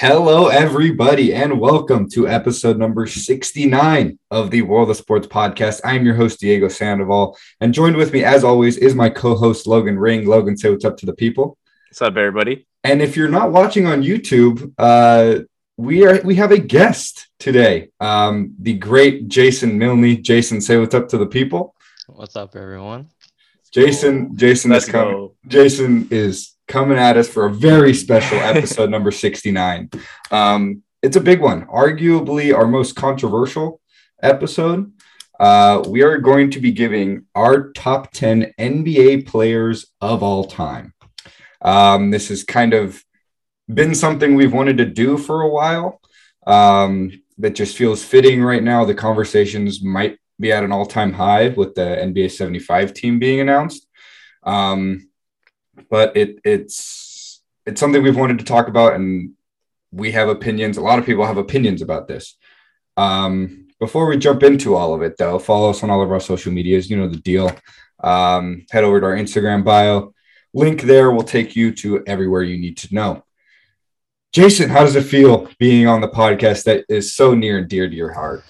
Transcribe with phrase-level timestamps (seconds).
[0.00, 5.80] Hello, everybody, and welcome to episode number 69 of the World of Sports podcast.
[5.82, 9.66] I'm your host, Diego Sandoval, and joined with me, as always, is my co host,
[9.66, 10.24] Logan Ring.
[10.24, 11.58] Logan, say what's up to the people.
[11.88, 12.68] What's up, everybody?
[12.84, 15.40] And if you're not watching on YouTube, uh,
[15.76, 20.22] we are we have a guest today, um, the great Jason Milne.
[20.22, 21.74] Jason, say what's up to the people.
[22.06, 23.08] What's up, everyone?
[23.72, 25.14] Jason, Jason Let's is coming.
[25.14, 25.34] go.
[25.48, 29.90] Jason is coming at us for a very special episode number 69.
[30.30, 33.80] Um, it's a big one, arguably our most controversial
[34.22, 34.92] episode.
[35.40, 40.92] Uh, we are going to be giving our top 10 NBA players of all time.
[41.62, 43.02] Um, this has kind of
[43.72, 46.00] been something we've wanted to do for a while.
[46.46, 48.84] Um, that just feels fitting right now.
[48.84, 53.86] The conversations might be at an all-time high with the NBA 75 team being announced.
[54.42, 55.07] Um,
[55.90, 59.32] but it it's it's something we've wanted to talk about, and
[59.92, 60.76] we have opinions.
[60.76, 62.36] A lot of people have opinions about this.
[62.96, 66.20] Um, before we jump into all of it, though, follow us on all of our
[66.20, 66.90] social medias.
[66.90, 67.52] You know the deal.
[68.02, 70.14] Um, head over to our Instagram bio.
[70.54, 73.24] Link there will take you to everywhere you need to know.
[74.32, 77.88] Jason, how does it feel being on the podcast that is so near and dear
[77.88, 78.44] to your heart?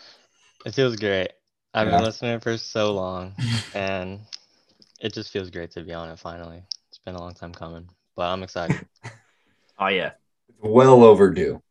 [0.67, 1.30] It feels great.
[1.74, 1.97] I've Yeah.
[1.97, 3.34] been listening for so long,
[3.74, 4.20] and
[5.00, 6.62] it just feels great to be on it finally.
[7.09, 8.87] It's been a long time coming, but I'm excited.
[9.81, 10.11] Oh yeah.
[10.61, 11.62] well overdue.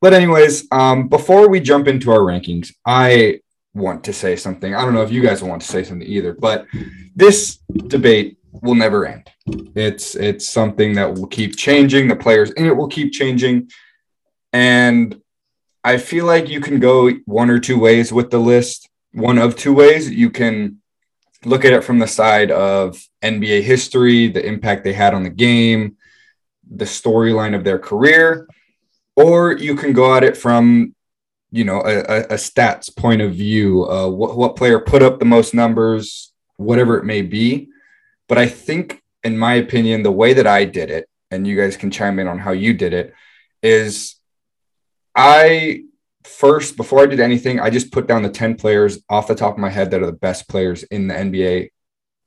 [0.00, 3.40] But anyways, um, before we jump into our rankings, I
[3.74, 4.72] want to say something.
[4.72, 6.66] I don't know if you guys want to say something either, but
[7.16, 9.28] this debate will never end.
[9.74, 12.06] It's it's something that will keep changing.
[12.06, 13.68] The players in it will keep changing,
[14.52, 15.20] and
[15.82, 18.88] I feel like you can go one or two ways with the list.
[19.12, 20.08] One of two ways.
[20.08, 20.80] You can
[21.44, 25.30] look at it from the side of NBA history, the impact they had on the
[25.30, 25.96] game,
[26.70, 28.48] the storyline of their career,
[29.16, 30.94] or you can go at it from,
[31.50, 33.88] you know, a, a, stats point of view.
[33.88, 37.68] Uh, what, what player put up the most numbers, whatever it may be.
[38.28, 41.76] But I think, in my opinion, the way that I did it, and you guys
[41.76, 43.14] can chime in on how you did it,
[43.62, 44.16] is
[45.14, 45.84] I
[46.24, 49.54] first, before I did anything, I just put down the 10 players off the top
[49.54, 51.70] of my head that are the best players in the NBA,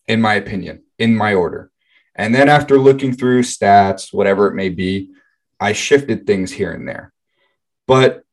[0.08, 1.72] in my opinion, in my order.
[2.16, 5.12] And then after looking through stats, whatever it may be,
[5.60, 7.14] I shifted things here and there.
[7.88, 8.24] But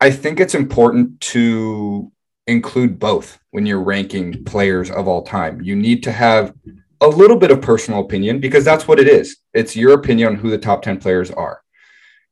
[0.00, 2.10] I think it's important to
[2.46, 5.62] include both when you're ranking players of all time.
[5.62, 6.54] You need to have
[7.00, 9.38] a little bit of personal opinion because that's what it is.
[9.52, 11.63] It's your opinion on who the top 10 players are.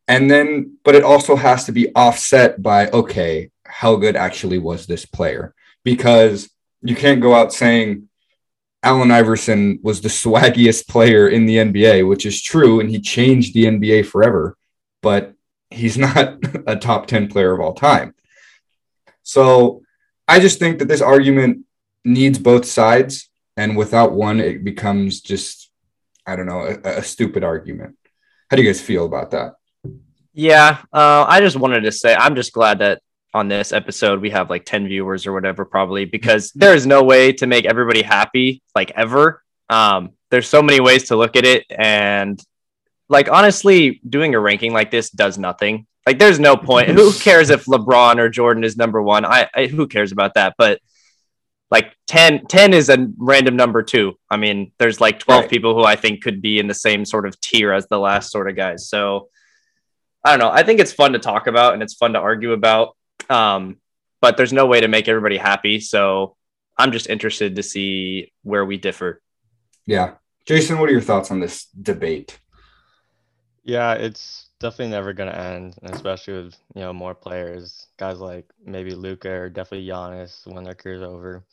[0.09, 4.87] And then, but it also has to be offset by, okay, how good actually was
[4.87, 5.55] this player?
[5.85, 6.51] Because
[6.83, 8.09] you can't go out saying,
[8.83, 13.55] Allen Iverson was the swaggiest player in the NBA, which is true, and he changed
[13.55, 14.57] the NBA forever,
[15.03, 15.35] but
[15.71, 18.15] he's not a top 10 player of all time.
[19.23, 19.83] So
[20.27, 21.65] I just think that this argument
[22.05, 25.71] needs both sides, and without one, it becomes just,
[26.27, 27.97] I don't know, a, a stupid argument.
[28.51, 29.55] How do you guys feel about that?
[30.35, 30.79] Yeah.
[30.93, 33.03] Uh, I just wanted to say I'm just glad that
[33.35, 37.03] on this episode we have like 10 viewers or whatever, probably because there is no
[37.03, 39.43] way to make everybody happy like ever.
[39.69, 42.41] Um, there's so many ways to look at it, and
[43.09, 45.87] like honestly, doing a ranking like this does nothing.
[46.07, 46.89] Like, there's no point.
[46.89, 49.25] who cares if LeBron or Jordan is number one?
[49.25, 50.55] I, I who cares about that?
[50.59, 50.81] But
[51.71, 54.19] like 10, 10 is a random number two.
[54.29, 55.51] I mean, there's like 12 Right.
[55.51, 58.31] people who I think could be in the same sort of tier as the last
[58.33, 58.89] sort of guys.
[58.89, 59.29] So
[60.25, 60.51] I don't know.
[60.51, 62.97] I think it's fun to talk about and it's fun to argue about.
[63.29, 63.79] Um,
[64.21, 65.81] but there's no way to make everybody happy.
[65.81, 66.37] So
[66.79, 69.21] I'm just interested to see where we differ.
[69.87, 70.15] Yeah.
[70.47, 72.39] Jason, what are your thoughts on this debate?
[73.65, 78.95] yeah, it's definitely never gonna end, especially with you know more players, guys like maybe
[78.95, 81.45] Luka or definitely Giannis when their career's over.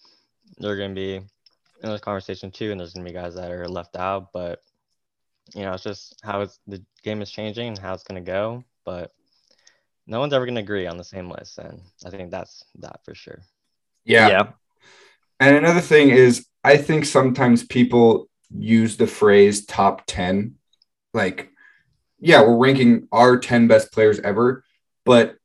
[0.57, 3.95] They're gonna be in this conversation too, and there's gonna be guys that are left
[3.95, 4.33] out.
[4.33, 4.61] But
[5.53, 8.63] you know, it's just how it's the game is changing and how it's gonna go.
[8.85, 9.11] But
[10.07, 13.15] no one's ever gonna agree on the same list, and I think that's that for
[13.15, 13.41] sure.
[14.05, 14.27] Yeah.
[14.29, 14.47] yeah.
[15.39, 20.55] And another thing is, I think sometimes people use the phrase top 10.
[21.13, 21.49] Like,
[22.19, 24.63] yeah, we're ranking our 10 best players ever,
[25.05, 25.35] but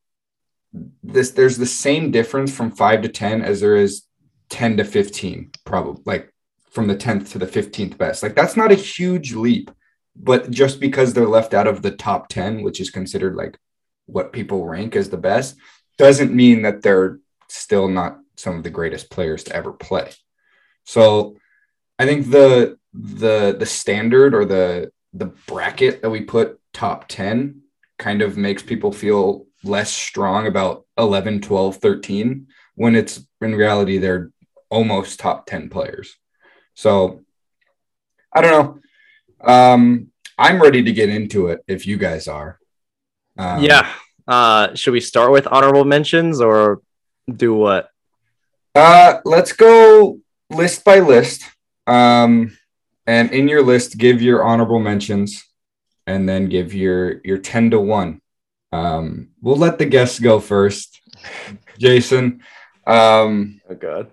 [1.05, 4.03] this there's the same difference from five to 10 as there is
[4.49, 6.33] 10 to 15, probably like
[6.71, 8.23] from the 10th to the 15th best.
[8.23, 9.71] Like, that's not a huge leap,
[10.17, 13.59] but just because they're left out of the top 10, which is considered like
[14.07, 15.57] what people rank as the best,
[15.99, 17.19] doesn't mean that they're
[17.49, 20.11] still not some of the greatest players to ever play.
[20.85, 21.37] So
[21.99, 27.63] I think the the the standard or the the bracket that we put top 10
[27.99, 33.99] kind of makes people feel less strong about 11, 12, 13 when it's in reality
[33.99, 34.31] they're
[34.69, 36.17] almost top 10 players.
[36.75, 37.23] So
[38.33, 38.81] I don't know.
[39.47, 42.59] Um, I'm ready to get into it if you guys are.
[43.39, 43.93] Um, yeah.
[44.27, 46.81] Uh, should we start with honorable mentions or
[47.29, 47.91] do what?
[48.75, 50.19] Uh, let's go
[50.51, 51.43] list by list.
[51.87, 52.57] Um,
[53.07, 55.45] and in your list, give your honorable mentions,
[56.07, 58.21] and then give your your ten to one.
[58.73, 61.01] Um, we'll let the guests go first.
[61.79, 62.43] Jason.
[62.87, 64.11] Um, oh God.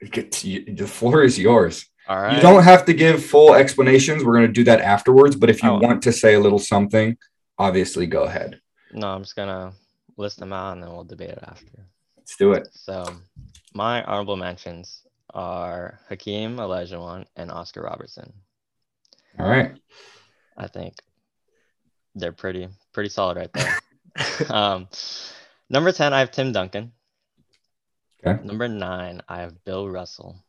[0.00, 1.87] The floor is yours.
[2.08, 2.36] All right.
[2.36, 4.24] You don't have to give full explanations.
[4.24, 5.36] We're going to do that afterwards.
[5.36, 5.78] But if you oh.
[5.78, 7.18] want to say a little something,
[7.58, 8.60] obviously go ahead.
[8.92, 9.76] No, I'm just going to
[10.16, 11.86] list them out and then we'll debate it after.
[12.16, 12.68] Let's do it.
[12.72, 13.04] So,
[13.74, 15.02] my honorable mentions
[15.34, 18.32] are Hakeem Olajuwon and Oscar Robertson.
[19.38, 19.72] All right.
[20.56, 20.94] I think
[22.14, 23.78] they're pretty pretty solid right there.
[24.48, 24.88] um,
[25.68, 26.92] number 10, I have Tim Duncan.
[28.26, 28.42] Okay.
[28.44, 30.42] Number nine, I have Bill Russell.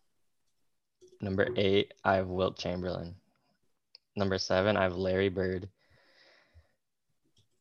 [1.21, 3.15] Number eight, I have Wilt Chamberlain.
[4.15, 5.69] Number seven, I have Larry Bird.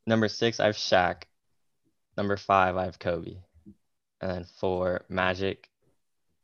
[0.06, 1.24] Number six, I have Shaq.
[2.16, 3.36] Number five, I have Kobe.
[4.20, 5.68] And then four, Magic.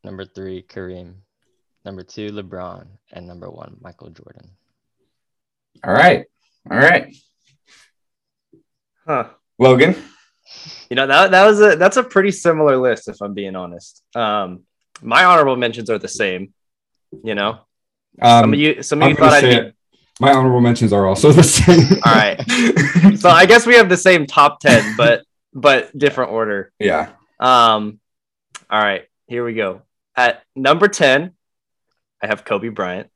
[0.03, 1.15] Number three, Kareem.
[1.85, 2.87] Number two, LeBron.
[3.13, 4.51] And number one, Michael Jordan.
[5.83, 6.27] All right.
[6.71, 7.15] All right.
[9.07, 9.31] Huh.
[9.59, 9.97] Logan.
[10.89, 14.03] You know that that was a that's a pretty similar list if I'm being honest.
[14.15, 14.63] Um,
[15.03, 16.55] my honorable mentions are the same.
[17.23, 17.61] You know,
[18.21, 19.73] um, some of you some of you thought I'd be.
[20.21, 21.99] My honorable mentions are also the same.
[22.05, 22.41] All right,
[23.19, 26.73] so I guess we have the same top ten, but but different order.
[26.79, 27.11] Yeah.
[27.41, 28.01] Um.
[28.71, 29.83] All right, here we go.
[30.17, 31.33] At number ten,
[32.23, 33.11] I have Kobe Bryant.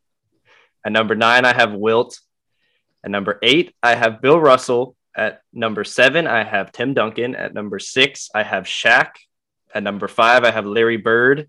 [0.84, 2.18] At number nine, I have Wilt.
[3.04, 4.96] At number eight, I have Bill Russell.
[5.16, 7.34] At number seven, I have Tim Duncan.
[7.34, 9.10] At number six, I have Shaq.
[9.74, 11.48] At number five, I have Larry Bird.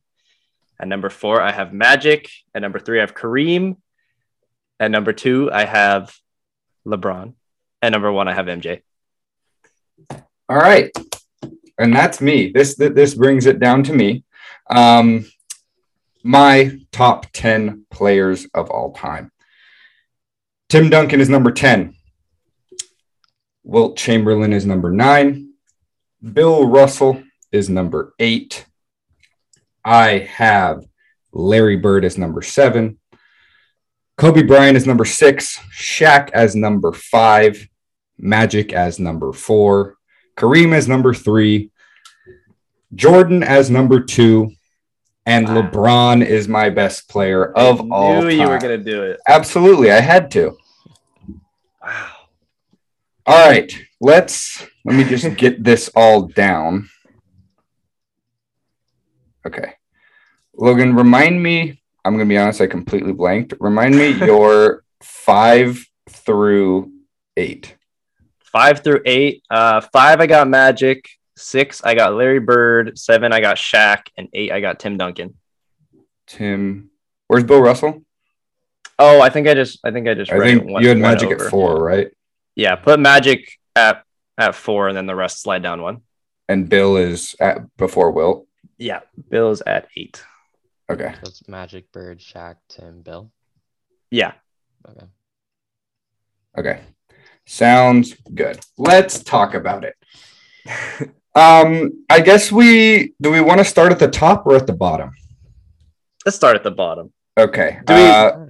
[0.79, 2.29] At number four, I have Magic.
[2.55, 3.77] At number three, I have Kareem.
[4.79, 6.15] At number two, I have
[6.87, 7.33] LeBron.
[7.81, 8.81] At number one, I have MJ.
[10.47, 10.91] All right.
[11.77, 12.51] And that's me.
[12.53, 14.23] This this brings it down to me.
[14.69, 15.25] Um,
[16.23, 19.31] my top 10 players of all time.
[20.67, 21.95] Tim Duncan is number 10.
[23.63, 25.53] Wilt Chamberlain is number nine.
[26.21, 28.65] Bill Russell is number eight.
[29.83, 30.85] I have
[31.31, 32.99] Larry Bird as number seven.
[34.17, 35.59] Kobe Bryant as number six.
[35.73, 37.67] Shaq as number five.
[38.17, 39.95] Magic as number four.
[40.35, 41.71] Kareem as number three.
[42.93, 44.51] Jordan as number two.
[45.25, 45.61] And wow.
[45.61, 48.31] LeBron is my best player of I all time.
[48.31, 49.19] you were going to do it.
[49.27, 49.91] Absolutely.
[49.91, 50.57] I had to.
[51.81, 52.11] Wow.
[53.29, 53.71] All right,
[54.01, 56.89] let's let me just get this all down.
[59.45, 59.73] Okay.
[60.55, 63.53] Logan, remind me, I'm going to be honest, I completely blanked.
[63.59, 66.91] Remind me your five through
[67.37, 67.75] eight.
[68.39, 69.43] Five through eight.
[69.49, 71.07] Uh, five, I got Magic.
[71.37, 72.97] Six, I got Larry Bird.
[72.97, 74.07] Seven, I got Shaq.
[74.17, 75.35] And eight, I got Tim Duncan.
[76.27, 76.89] Tim.
[77.27, 78.03] Where's Bill Russell?
[78.97, 80.31] Oh, I think I just, I think I just.
[80.31, 82.09] I think one, you had Magic at four, right?
[82.55, 84.03] Yeah, put Magic at
[84.37, 86.01] at four, and then the rest slide down one.
[86.49, 88.47] And Bill is at before Wilt.
[88.79, 90.23] Yeah, Bill's at eight.
[90.89, 91.13] Okay.
[91.15, 93.29] So it's Magic, Bird, Shaq, Tim, Bill.
[94.09, 94.31] Yeah.
[94.89, 95.05] Okay.
[96.57, 96.81] Okay.
[97.45, 98.59] Sounds good.
[98.77, 99.95] Let's talk about it.
[101.35, 104.73] um, I guess we do we want to start at the top or at the
[104.73, 105.11] bottom?
[106.25, 107.11] Let's start at the bottom.
[107.37, 107.79] Okay.
[107.85, 108.45] Do we, uh,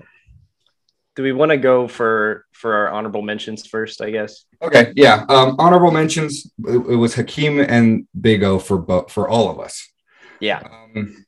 [1.16, 4.00] do we want to go for for our honorable mentions first?
[4.02, 4.46] I guess.
[4.62, 4.94] Okay.
[4.96, 5.26] Yeah.
[5.28, 6.52] Um, honorable mentions.
[6.66, 9.90] It, it was Hakeem and Big O for both for all of us.
[10.40, 10.60] Yeah.
[10.60, 11.26] Um,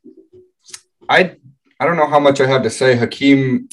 [1.08, 1.36] I
[1.78, 2.96] I don't know how much I have to say.
[2.96, 3.68] Hakeem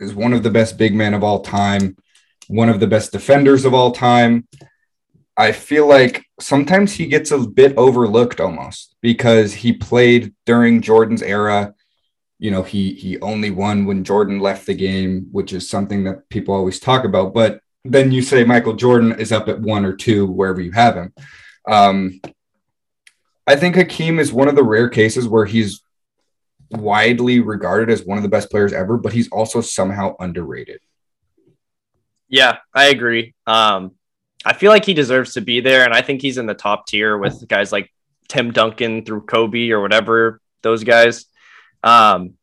[0.00, 1.96] is one of the best big men of all time,
[2.48, 4.46] one of the best defenders of all time.
[5.36, 11.22] I feel like sometimes he gets a bit overlooked almost because he played during Jordan's
[11.22, 11.74] era
[12.38, 16.28] you know he he only won when Jordan left the game, which is something that
[16.28, 17.32] people always talk about.
[17.32, 20.96] But then you say Michael Jordan is up at one or two wherever you have
[20.96, 21.12] him.
[21.68, 22.20] Um,
[23.46, 25.82] I think Hakeem is one of the rare cases where he's
[26.70, 30.80] widely regarded as one of the best players ever, but he's also somehow underrated.
[32.28, 33.34] Yeah, I agree.
[33.46, 33.92] Um,
[34.44, 36.86] I feel like he deserves to be there, and I think he's in the top
[36.86, 37.92] tier with guys like
[38.28, 41.26] Tim Duncan through Kobe or whatever those guys.
[41.84, 42.34] Um,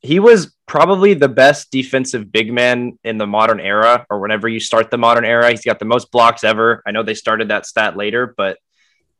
[0.00, 4.58] he was probably the best defensive big man in the modern era, or whenever you
[4.58, 5.50] start the modern era.
[5.50, 6.82] He's got the most blocks ever.
[6.84, 8.58] I know they started that stat later, but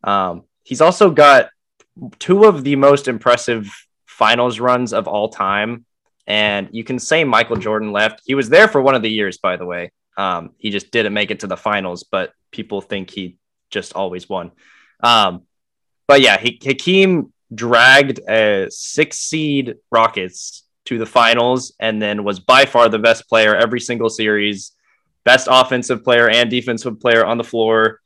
[0.02, 1.50] um, he's also got
[2.18, 3.70] two of the most impressive
[4.06, 5.84] finals runs of all time.
[6.26, 8.22] And you can say Michael Jordan left.
[8.24, 9.90] He was there for one of the years, by the way.
[10.16, 13.36] Um, he just didn't make it to the finals, but people think he
[13.70, 14.52] just always won.
[15.02, 15.42] Um,
[16.06, 22.40] but yeah, he, Hakeem dragged a six seed Rockets to the finals and then was
[22.40, 24.72] by far the best player every single series,
[25.24, 28.00] best offensive player and defensive player on the floor.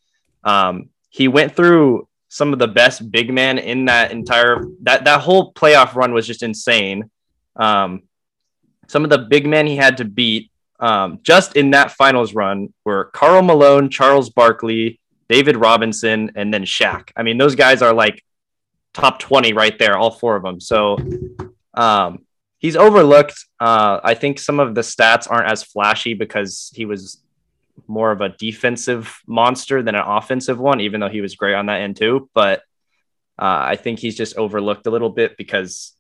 [0.45, 5.21] Um, he went through some of the best big men in that entire that that
[5.21, 7.11] whole playoff run was just insane.
[7.57, 8.03] Um,
[8.89, 12.73] some of the big men he had to beat um, just in that finals run
[12.85, 17.11] were Karl Malone, Charles Barkley, David Robinson, and then Shaq.
[17.17, 18.23] I mean, those guys are like
[18.93, 20.61] top 20 right there, all four of them.
[20.61, 20.99] So
[21.75, 22.25] um,
[22.59, 23.45] he's overlooked.
[23.59, 27.23] Uh, I think some of the stats aren't as flashy because he was
[27.87, 31.67] more of a defensive monster than an offensive one, even though he was great on
[31.67, 32.29] that end too.
[32.35, 32.61] But
[33.39, 35.93] uh, I think he's just overlooked a little bit because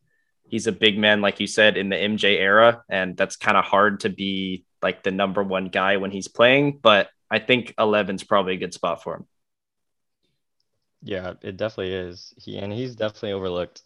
[0.48, 2.82] he's a big man, like you said, in the MJ era.
[2.88, 6.78] And that's kind of hard to be like the number one guy when he's playing.
[6.82, 9.26] But I think 11's probably a good spot for him.
[11.02, 12.34] Yeah, it definitely is.
[12.38, 13.82] He and he's definitely overlooked,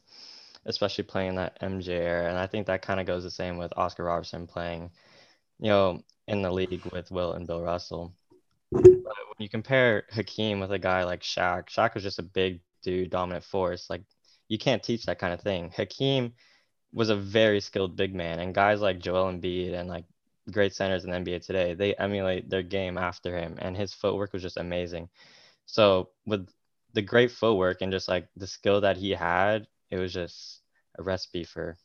[0.65, 2.29] especially playing that MJ era.
[2.29, 4.91] And I think that kind of goes the same with Oscar Robertson playing,
[5.59, 8.15] you know, in the league with Wilt and Bill Russell.
[8.71, 12.61] But when you compare Hakeem with a guy like Shaq, Shaq was just a big
[12.83, 13.91] dude, dominant force.
[13.91, 14.03] Like
[14.49, 15.73] you can't teach that kind of thing.
[15.75, 16.33] Hakeem
[16.93, 20.05] was a very skilled big man, and guys like Joel Embiid and like
[20.53, 24.33] great centers in the NBA today, they emulate their game after him, and his footwork
[24.33, 25.09] was just amazing.
[25.67, 26.49] So with
[26.93, 30.63] the great footwork and just like the skill that he had, it was just
[30.97, 31.77] a recipe for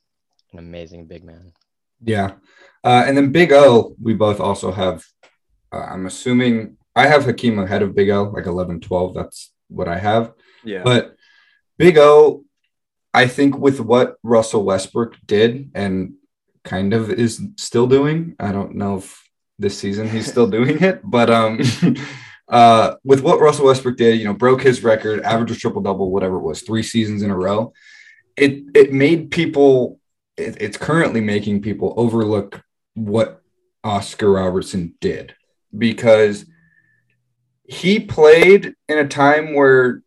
[0.53, 1.51] an amazing big man.
[2.03, 2.33] Yeah.
[2.83, 5.03] Uh, and then Big O, we both also have,
[5.71, 9.13] uh, I'm assuming I have Hakeem ahead of Big O, like 11, 12.
[9.13, 10.33] That's what I have.
[10.63, 10.83] Yeah.
[10.83, 11.15] But
[11.77, 12.43] Big O,
[13.13, 16.13] I think with what Russell Westbrook did and
[16.63, 19.23] kind of is still doing, I don't know if
[19.57, 21.59] this season he's still doing it, but um,
[22.47, 26.11] uh, with what Russell Westbrook did, you know, broke his record, average a triple double,
[26.11, 27.73] whatever it was, three seasons in a row.
[28.35, 29.99] It it made people
[30.37, 32.61] it, it's currently making people overlook
[32.93, 33.41] what
[33.83, 35.35] Oscar Robertson did
[35.77, 36.45] because
[37.63, 40.01] he played in a time where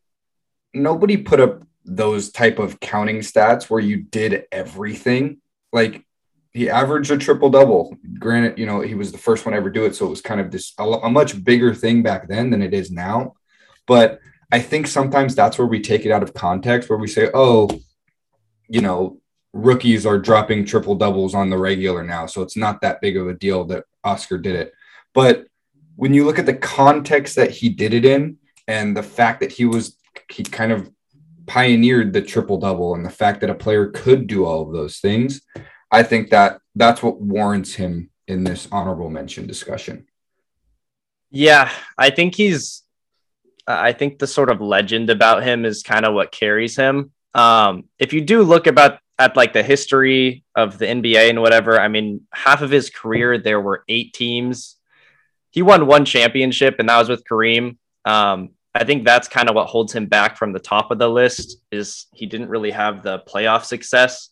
[0.74, 5.38] nobody put up those type of counting stats where you did everything.
[5.72, 6.04] Like
[6.52, 7.96] he averaged a triple double.
[8.18, 9.94] Granted, you know, he was the first one to ever do it.
[9.94, 12.74] So it was kind of this a, a much bigger thing back then than it
[12.74, 13.34] is now.
[13.86, 14.20] But
[14.50, 17.68] I think sometimes that's where we take it out of context, where we say, oh,
[18.68, 19.17] you know,
[19.52, 22.26] rookies are dropping triple doubles on the regular now.
[22.26, 24.72] So it's not that big of a deal that Oscar did it.
[25.14, 25.46] But
[25.96, 29.52] when you look at the context that he did it in and the fact that
[29.52, 29.96] he was,
[30.30, 30.90] he kind of
[31.46, 34.98] pioneered the triple double and the fact that a player could do all of those
[34.98, 35.40] things,
[35.90, 40.06] I think that that's what warrants him in this honorable mention discussion.
[41.30, 42.82] Yeah, I think he's,
[43.66, 47.12] I think the sort of legend about him is kind of what carries him.
[47.34, 51.78] Um, if you do look about at like the history of the NBA and whatever,
[51.78, 54.76] I mean, half of his career there were eight teams.
[55.50, 57.76] He won one championship, and that was with Kareem.
[58.04, 61.08] Um, I think that's kind of what holds him back from the top of the
[61.08, 61.58] list.
[61.72, 64.30] Is he didn't really have the playoff success,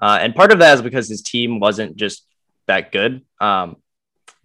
[0.00, 2.26] uh, and part of that is because his team wasn't just
[2.66, 3.24] that good.
[3.40, 3.76] Um,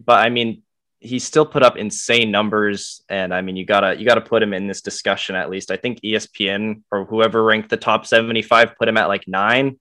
[0.04, 0.62] but I mean,
[1.00, 4.52] he still put up insane numbers and i mean you gotta you gotta put him
[4.52, 5.70] in this discussion at least.
[5.70, 9.78] I think espn or whoever ranked the top 75 put him at like nine.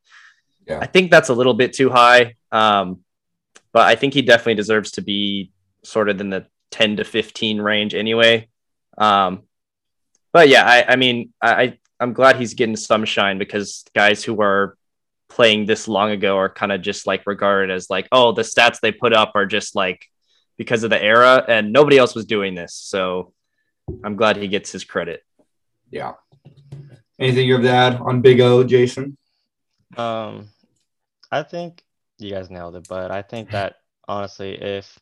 [0.68, 0.80] Yeah.
[0.80, 3.00] i think that's a little bit too high um,
[3.72, 5.52] but i think he definitely deserves to be
[5.84, 8.50] sort of in the 10 to 15 range anyway.
[8.98, 9.44] Um,
[10.34, 14.42] but yeah i, I mean I, i'm glad he's getting some shine because guys who
[14.42, 14.78] are
[15.30, 18.80] playing this long ago are kind of just like regarded as like oh the stats
[18.80, 20.06] they put up are just like
[20.58, 22.74] because of the era, and nobody else was doing this.
[22.74, 23.34] So
[24.04, 25.24] I'm glad he gets his credit.
[25.92, 26.14] Yeah.
[27.20, 29.18] Anything you have to add on Big O, Jason?
[29.96, 30.50] Um,
[31.32, 31.84] I think
[32.20, 35.00] you guys nailed it, but I think that honestly, if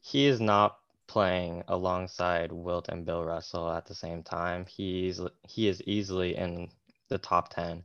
[0.00, 5.68] he is not playing alongside Wilt and Bill Russell at the same time, he's he
[5.68, 6.68] is easily in
[7.08, 7.82] the top ten.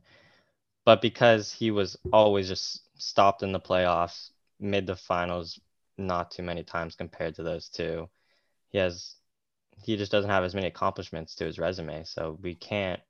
[0.84, 5.60] But because he was always just stopped in the playoffs, mid the finals
[5.98, 8.08] not too many times compared to those two.
[8.70, 9.14] He has
[9.84, 13.00] he just doesn't have as many accomplishments to his resume, so we can't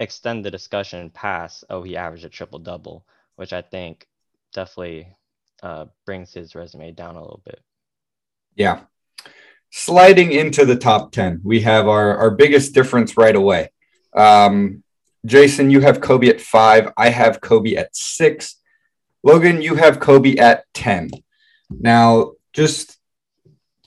[0.00, 3.04] extend the discussion past oh he averaged a triple double
[3.38, 4.08] which I think
[4.52, 5.06] definitely
[5.62, 7.60] uh, brings his resume down a little bit.
[8.56, 8.80] Yeah.
[9.70, 13.70] Sliding into the top 10, we have our, our biggest difference right away.
[14.12, 14.82] Um,
[15.24, 16.90] Jason, you have Kobe at five.
[16.96, 18.56] I have Kobe at six.
[19.22, 21.10] Logan, you have Kobe at 10.
[21.70, 22.98] Now, just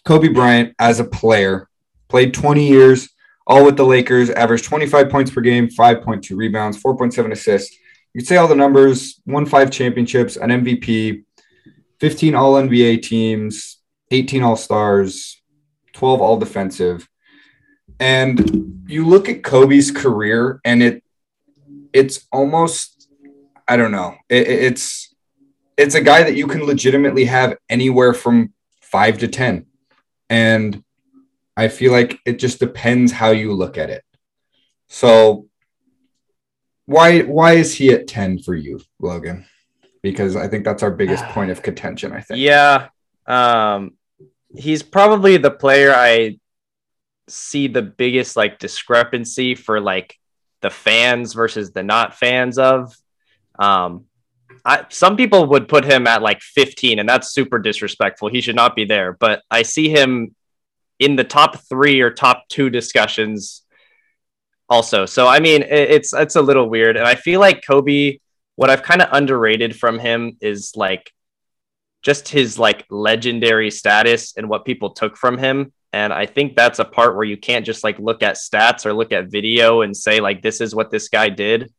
[0.06, 1.70] Kobe Bryant as a player,
[2.08, 3.10] played 20 years,
[3.46, 7.76] all with the Lakers, averaged 25 points per game, 5.2 rebounds, 4.7 assists.
[8.14, 11.24] You could say all the numbers, won five championships, an MVP,
[12.00, 13.78] 15 all NBA teams,
[14.12, 15.42] 18 all stars,
[15.94, 17.08] 12 all defensive.
[18.00, 21.04] And you look at Kobe's career and it
[21.94, 23.08] it's almost
[23.68, 24.16] I don't know.
[24.28, 25.11] It, it's
[25.78, 29.66] it's a guy that you can legitimately have anywhere from 5 to 10.
[30.30, 30.84] And
[31.58, 34.04] I feel like it just depends how you look at it.
[34.88, 35.48] So
[36.86, 39.46] why why is he at 10 for you, Logan?
[40.02, 42.40] Because I think that's our biggest point of contention, I think.
[42.40, 42.90] Yeah.
[43.26, 43.92] Um
[44.54, 46.38] he's probably the player I
[47.30, 50.18] see the biggest like discrepancy for like
[50.62, 52.96] the fans versus the not fans of.
[53.58, 54.06] Um
[54.64, 58.30] I, some people would put him at like 15 and that's super disrespectful.
[58.30, 60.36] He should not be there, but I see him
[61.00, 63.64] in the top 3 or top 2 discussions
[64.72, 65.06] also.
[65.06, 68.18] So I mean, it's it's a little weird, and I feel like Kobe.
[68.56, 71.12] What I've kind of underrated from him is like
[72.04, 75.74] just his like legendary status and what people took from him.
[75.94, 78.94] And I think that's a part where you can't just like look at stats or
[78.94, 81.72] look at video and say like this is what this guy did.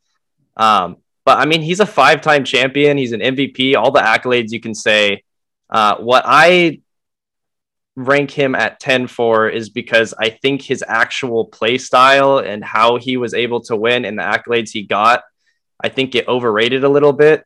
[0.56, 2.96] Um, but I mean, he's a five-time champion.
[2.96, 3.76] He's an MVP.
[3.76, 5.22] All the accolades you can say.
[5.70, 6.80] Uh, what I
[7.94, 12.96] rank him at 10 for is because I think his actual play style and how
[12.96, 15.22] he was able to win and the accolades he got,
[15.82, 17.44] I think it overrated a little bit.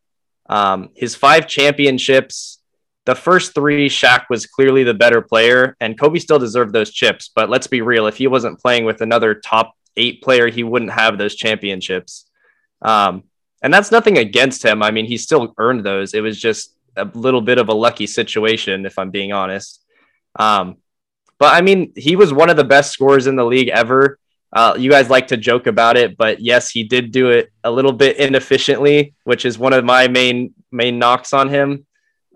[0.48, 2.60] Um, his five championships,
[3.04, 7.30] the first three, Shaq was clearly the better player, and Kobe still deserved those chips.
[7.34, 10.92] But let's be real, if he wasn't playing with another top eight player, he wouldn't
[10.92, 12.26] have those championships.
[12.82, 13.24] Um,
[13.66, 14.80] and that's nothing against him.
[14.80, 16.14] I mean, he still earned those.
[16.14, 19.84] It was just a little bit of a lucky situation, if I'm being honest.
[20.36, 20.76] Um,
[21.40, 24.20] but I mean, he was one of the best scorers in the league ever.
[24.52, 27.70] Uh, you guys like to joke about it, but yes, he did do it a
[27.72, 31.86] little bit inefficiently, which is one of my main main knocks on him.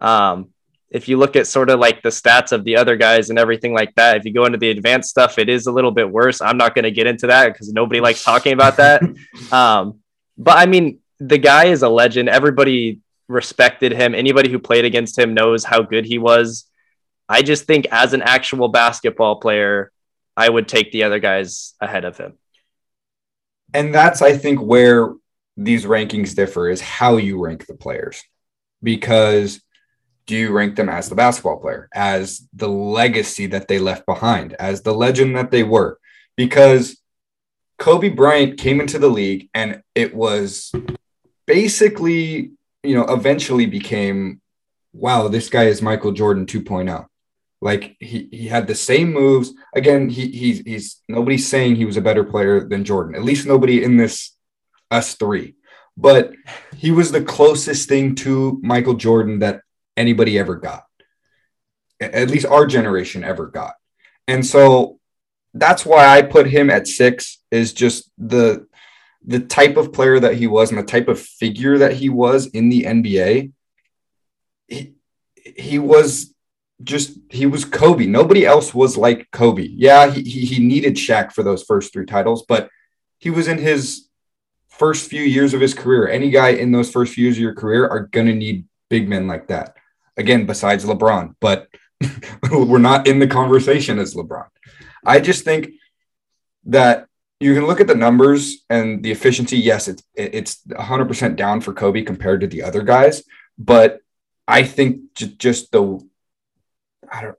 [0.00, 0.48] Um,
[0.90, 3.72] if you look at sort of like the stats of the other guys and everything
[3.72, 6.40] like that, if you go into the advanced stuff, it is a little bit worse.
[6.40, 9.00] I'm not going to get into that because nobody likes talking about that.
[9.52, 10.00] um,
[10.36, 12.28] but I mean, the guy is a legend.
[12.28, 14.14] Everybody respected him.
[14.14, 16.64] Anybody who played against him knows how good he was.
[17.28, 19.92] I just think as an actual basketball player,
[20.36, 22.38] I would take the other guys ahead of him.
[23.72, 25.14] And that's, I think, where
[25.56, 28.22] these rankings differ is how you rank the players.
[28.82, 29.60] Because
[30.26, 34.54] do you rank them as the basketball player, as the legacy that they left behind,
[34.54, 35.98] as the legend that they were?
[36.36, 37.00] Because
[37.78, 40.72] Kobe Bryant came into the league and it was
[41.46, 44.40] basically, you know, eventually became,
[44.92, 47.06] wow, this guy is Michael Jordan 2.0.
[47.62, 49.52] Like he, he had the same moves.
[49.74, 53.14] Again, he, he's he's nobody's saying he was a better player than Jordan.
[53.14, 54.34] At least nobody in this
[54.90, 55.56] us three.
[55.96, 56.32] But
[56.76, 59.60] he was the closest thing to Michael Jordan that
[59.96, 60.84] anybody ever got.
[62.00, 63.74] At least our generation ever got.
[64.26, 64.98] And so
[65.52, 68.66] that's why I put him at six is just the
[69.26, 72.46] the type of player that he was and the type of figure that he was
[72.46, 73.52] in the NBA.
[74.68, 74.94] He,
[75.56, 76.34] he was
[76.82, 78.06] just he was Kobe.
[78.06, 79.68] Nobody else was like Kobe.
[79.68, 82.70] Yeah, he, he, he needed Shaq for those first three titles, but
[83.18, 84.08] he was in his
[84.68, 86.08] first few years of his career.
[86.08, 89.26] Any guy in those first few years of your career are gonna need big men
[89.26, 89.76] like that.
[90.16, 91.68] Again, besides LeBron, but
[92.50, 94.46] we're not in the conversation as LeBron.
[95.04, 95.70] I just think
[96.64, 97.06] that
[97.40, 99.58] you can look at the numbers and the efficiency.
[99.58, 103.22] Yes, it's it's 100% down for Kobe compared to the other guys,
[103.58, 104.00] but
[104.46, 106.00] I think j- just the
[107.10, 107.36] I don't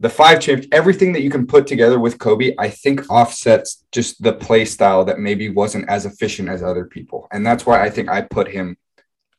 [0.00, 4.22] the five champs, everything that you can put together with Kobe, I think offsets just
[4.22, 7.28] the play style that maybe wasn't as efficient as other people.
[7.30, 8.78] And that's why I think I put him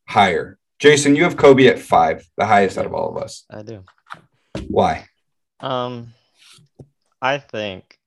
[0.07, 0.59] higher.
[0.77, 3.43] Jason, you have Kobe at five, the highest out of all of us.
[3.49, 3.83] I do.
[4.67, 5.07] Why?
[5.59, 6.13] Um,
[7.19, 7.97] I think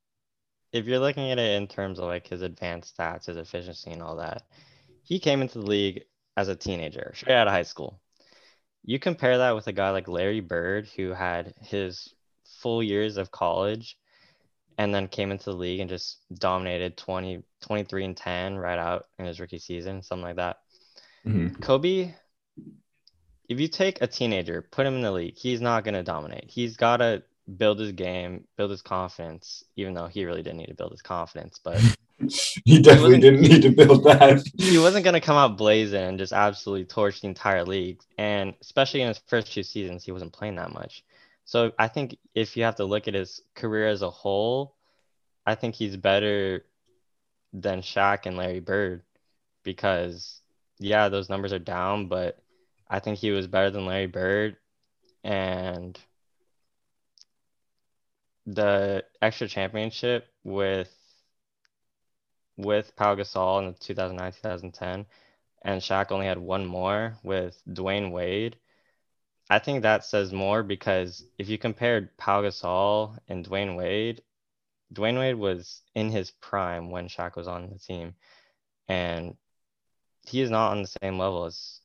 [0.75, 4.03] if you're looking at it in terms of like his advanced stats, his efficiency, and
[4.03, 4.43] all that,
[5.05, 6.03] he came into the league
[6.37, 8.01] as a teenager, straight out of high school.
[8.85, 12.13] You compare that with a guy like Larry Bird, who had his
[12.61, 13.97] full years of college
[14.77, 19.07] and then came into the league and just dominated 20, 23 and 10 right out
[19.19, 20.59] in his rookie season, something like that.
[21.25, 21.63] Mm-hmm.
[21.63, 22.13] Kobe
[23.49, 26.51] if you take a teenager, put him in the league, he's not going to dominate.
[26.51, 27.23] He's got to
[27.57, 31.03] build his game, build his confidence, even though he really didn't need to build his
[31.03, 31.81] confidence, but
[32.65, 34.43] he definitely didn't need to build that.
[34.59, 38.01] he wasn't going to come out blazing and just absolutely torch the entire league.
[38.19, 41.05] And especially in his first two seasons, he wasn't playing that much.
[41.45, 44.77] So I think if you have to look at his career as a whole,
[45.47, 46.65] I think he's better
[47.53, 49.03] than Shaq and Larry Bird
[49.63, 50.41] because,
[50.79, 52.39] yeah, those numbers are down, but
[52.89, 54.57] I think he was better than Larry Bird.
[55.23, 55.99] And
[58.47, 60.93] the extra championship with
[62.57, 65.07] with Pau Gasol in 2009 2010,
[65.63, 68.57] and Shaq only had one more with Dwyane Wade.
[69.51, 74.23] I think that says more because if you compared Pau Gasol and Dwyane Wade,
[74.93, 78.15] Dwyane Wade was in his prime when Shaq was on the team,
[78.89, 79.37] and
[80.27, 81.81] he is not on the same level as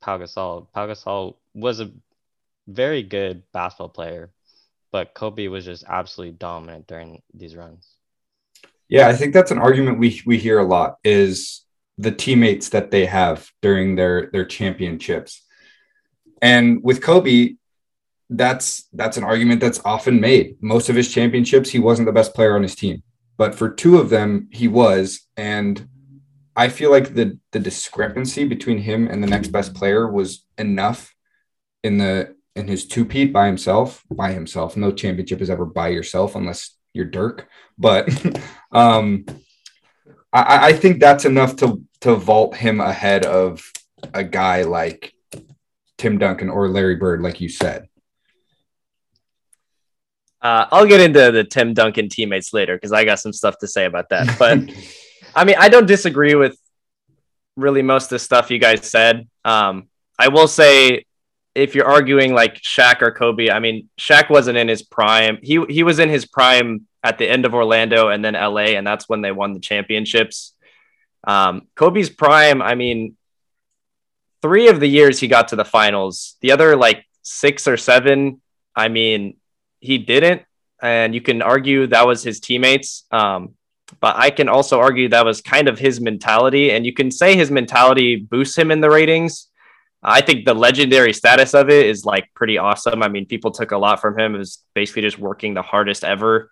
[0.00, 0.66] Pau Gasol.
[0.72, 1.92] Pau Gasol was a
[2.66, 4.30] very good basketball player,
[4.94, 7.96] but Kobe was just absolutely dominant during these runs.
[8.88, 11.64] Yeah, I think that's an argument we we hear a lot is
[11.98, 15.42] the teammates that they have during their their championships.
[16.40, 17.54] And with Kobe,
[18.30, 20.58] that's that's an argument that's often made.
[20.60, 23.02] Most of his championships, he wasn't the best player on his team,
[23.36, 25.26] but for two of them, he was.
[25.36, 25.88] And
[26.54, 31.16] I feel like the the discrepancy between him and the next best player was enough
[31.82, 34.76] in the in his two peat by himself, by himself.
[34.76, 37.48] No championship is ever by yourself unless you're Dirk.
[37.76, 38.08] But
[38.72, 39.26] um,
[40.32, 43.62] I, I think that's enough to to vault him ahead of
[44.12, 45.14] a guy like
[45.96, 47.88] Tim Duncan or Larry Bird, like you said.
[50.42, 53.66] Uh, I'll get into the Tim Duncan teammates later because I got some stuff to
[53.66, 54.38] say about that.
[54.38, 54.58] But
[55.34, 56.58] I mean, I don't disagree with
[57.56, 59.26] really most of the stuff you guys said.
[59.44, 59.88] Um,
[60.18, 61.06] I will say
[61.54, 65.38] if you're arguing like Shaq or Kobe, I mean, Shaq wasn't in his prime.
[65.42, 68.86] He he was in his prime at the end of Orlando and then LA, and
[68.86, 70.54] that's when they won the championships.
[71.26, 73.16] Um, Kobe's prime, I mean,
[74.42, 76.36] three of the years he got to the finals.
[76.40, 78.42] The other like six or seven,
[78.74, 79.36] I mean,
[79.80, 80.42] he didn't.
[80.82, 83.04] And you can argue that was his teammates.
[83.10, 83.54] Um,
[84.00, 86.72] but I can also argue that was kind of his mentality.
[86.72, 89.48] And you can say his mentality boosts him in the ratings
[90.04, 93.02] I think the legendary status of it is like pretty awesome.
[93.02, 94.34] I mean, people took a lot from him.
[94.34, 96.50] It was basically just working the hardest ever,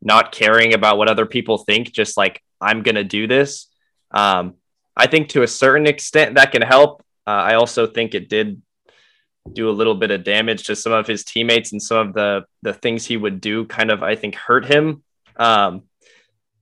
[0.00, 3.66] not caring about what other people think, just like, I'm going to do this.
[4.12, 4.54] Um,
[4.96, 7.04] I think to a certain extent that can help.
[7.26, 8.62] Uh, I also think it did
[9.52, 12.44] do a little bit of damage to some of his teammates and some of the
[12.62, 15.02] the things he would do kind of I think hurt him.
[15.36, 15.82] Um,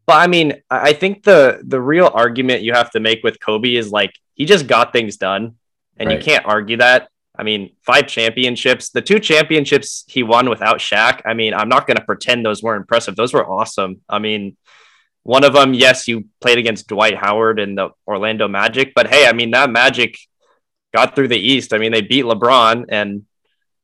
[0.07, 3.75] but I mean, I think the the real argument you have to make with Kobe
[3.75, 5.55] is like he just got things done
[5.97, 6.19] and right.
[6.19, 7.09] you can't argue that.
[7.37, 11.23] I mean, five championships, the two championships he won without Shaq.
[11.25, 13.17] I mean, I'm not going to pretend those weren't impressive.
[13.17, 14.01] Those were awesome.
[14.09, 14.57] I mean,
[15.25, 19.27] one of them, yes, you played against Dwight Howard and the Orlando Magic, but hey,
[19.27, 20.17] I mean, that Magic
[20.95, 21.73] got through the East.
[21.73, 23.25] I mean, they beat LeBron, and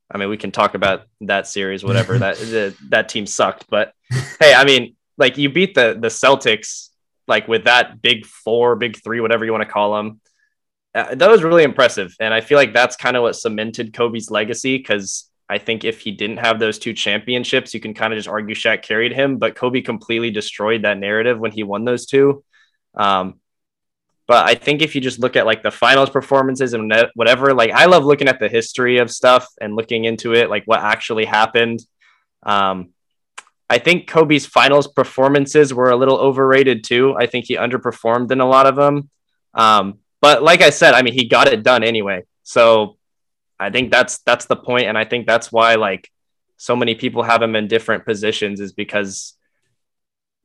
[0.09, 3.93] I mean, we can talk about that series, whatever that the, that team sucked, but
[4.39, 6.89] hey, I mean, like you beat the the Celtics
[7.27, 10.21] like with that big four, big three, whatever you want to call them
[10.93, 12.15] uh, that was really impressive.
[12.19, 15.99] And I feel like that's kind of what cemented Kobe's legacy because I think if
[15.99, 19.37] he didn't have those two championships, you can kind of just argue Shaq carried him,
[19.37, 22.43] but Kobe completely destroyed that narrative when he won those two.
[22.95, 23.39] Um,
[24.27, 27.71] but I think if you just look at like the finals performances and whatever, like
[27.71, 31.25] I love looking at the history of stuff and looking into it, like what actually
[31.25, 31.81] happened.
[32.43, 32.91] Um,
[33.69, 37.15] I think Kobe's finals performances were a little overrated too.
[37.17, 39.09] I think he underperformed in a lot of them.
[39.53, 42.23] Um, but like I said, I mean, he got it done anyway.
[42.43, 42.97] So
[43.59, 46.09] I think that's that's the point, and I think that's why like
[46.57, 49.35] so many people have him in different positions is because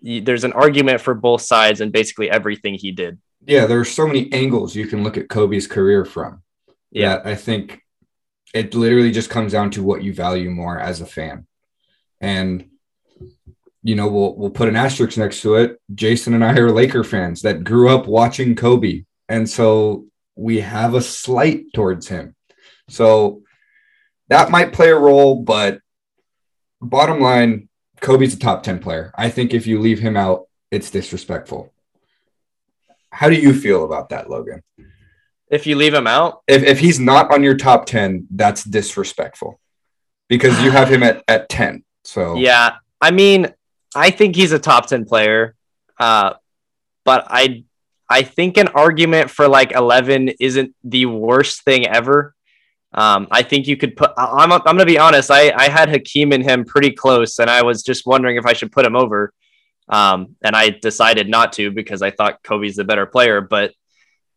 [0.03, 3.19] there's an argument for both sides and basically everything he did.
[3.47, 6.43] Yeah, there are so many angles you can look at Kobe's career from.
[6.91, 7.81] Yeah, I think
[8.53, 11.47] it literally just comes down to what you value more as a fan,
[12.21, 12.69] and
[13.83, 15.81] you know we'll we'll put an asterisk next to it.
[15.95, 20.95] Jason and I are Laker fans that grew up watching Kobe and so we have
[20.95, 22.35] a slight towards him.
[22.89, 23.43] So
[24.29, 25.81] that might play a role, but
[26.81, 27.69] bottom line,
[28.01, 29.13] Kobe's a top 10 player.
[29.17, 31.73] I think if you leave him out, it's disrespectful.
[33.11, 34.63] How do you feel about that, Logan?
[35.49, 36.43] If you leave him out?
[36.47, 39.61] If, if he's not on your top 10, that's disrespectful
[40.29, 41.85] because you have him at, at 10.
[42.05, 43.53] So, yeah, I mean,
[43.95, 45.55] I think he's a top 10 player.
[45.99, 46.35] Uh,
[47.05, 47.65] but I
[48.09, 52.35] I think an argument for like 11 isn't the worst thing ever.
[52.93, 54.13] Um, I think you could put.
[54.17, 54.53] I'm.
[54.53, 55.31] I'm going to be honest.
[55.31, 58.55] I I had Hakeem and him pretty close, and I was just wondering if I
[58.55, 59.33] should put him over.
[59.89, 63.41] Um, and I decided not to because I thought Kobe's the better player.
[63.41, 63.73] But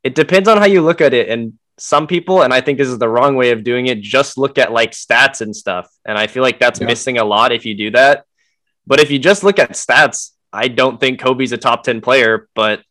[0.03, 1.29] it depends on how you look at it.
[1.29, 4.38] And some people, and I think this is the wrong way of doing it, just
[4.38, 5.89] look at like stats and stuff.
[6.05, 6.88] And I feel like that's yeah.
[6.88, 8.25] missing a lot if you do that.
[8.86, 12.49] But if you just look at stats, I don't think Kobe's a top 10 player,
[12.55, 12.82] but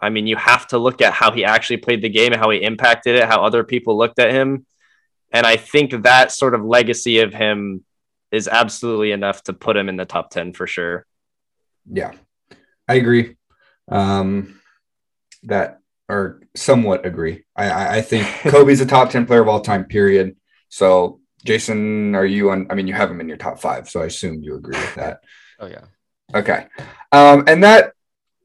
[0.00, 2.50] I mean, you have to look at how he actually played the game and how
[2.50, 4.66] he impacted it, how other people looked at him.
[5.32, 7.84] And I think that sort of legacy of him
[8.30, 11.06] is absolutely enough to put him in the top 10 for sure.
[11.90, 12.12] Yeah,
[12.86, 13.36] I agree.
[13.88, 14.60] Um,
[15.44, 17.44] that or somewhat agree.
[17.56, 20.36] I, I think Kobe's a top 10 player of all time, period.
[20.68, 22.66] So, Jason, are you on?
[22.70, 24.94] I mean, you have him in your top five, so I assume you agree with
[24.96, 25.20] that.
[25.60, 25.86] Oh, yeah.
[26.32, 26.68] Okay.
[27.10, 27.92] Um, and that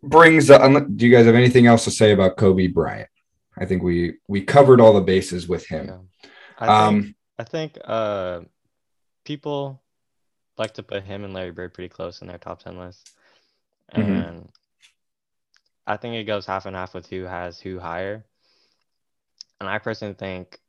[0.04, 3.10] brings, uh, do you guys have anything else to say about Kobe Bryant?
[3.58, 5.88] I think we we covered all the bases with him.
[5.88, 6.30] Yeah.
[6.58, 8.40] I um, think, I think uh,
[9.24, 9.82] people
[10.58, 13.12] like to put him and Larry Bird pretty close in their top 10 list.
[13.94, 14.12] Mm-hmm.
[14.12, 14.48] And mm-hmm.
[15.86, 18.26] I think it goes half and half with who has who higher.
[19.60, 20.60] And I personally think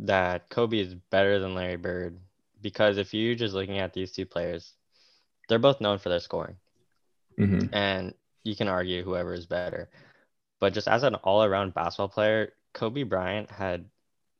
[0.00, 2.18] that Kobe is better than Larry Bird
[2.60, 4.72] because if you're just looking at these two players,
[5.48, 6.56] they're both known for their scoring.
[7.38, 7.74] Mm-hmm.
[7.74, 9.90] And you can argue whoever is better.
[10.60, 13.86] But just as an all around basketball player, Kobe Bryant had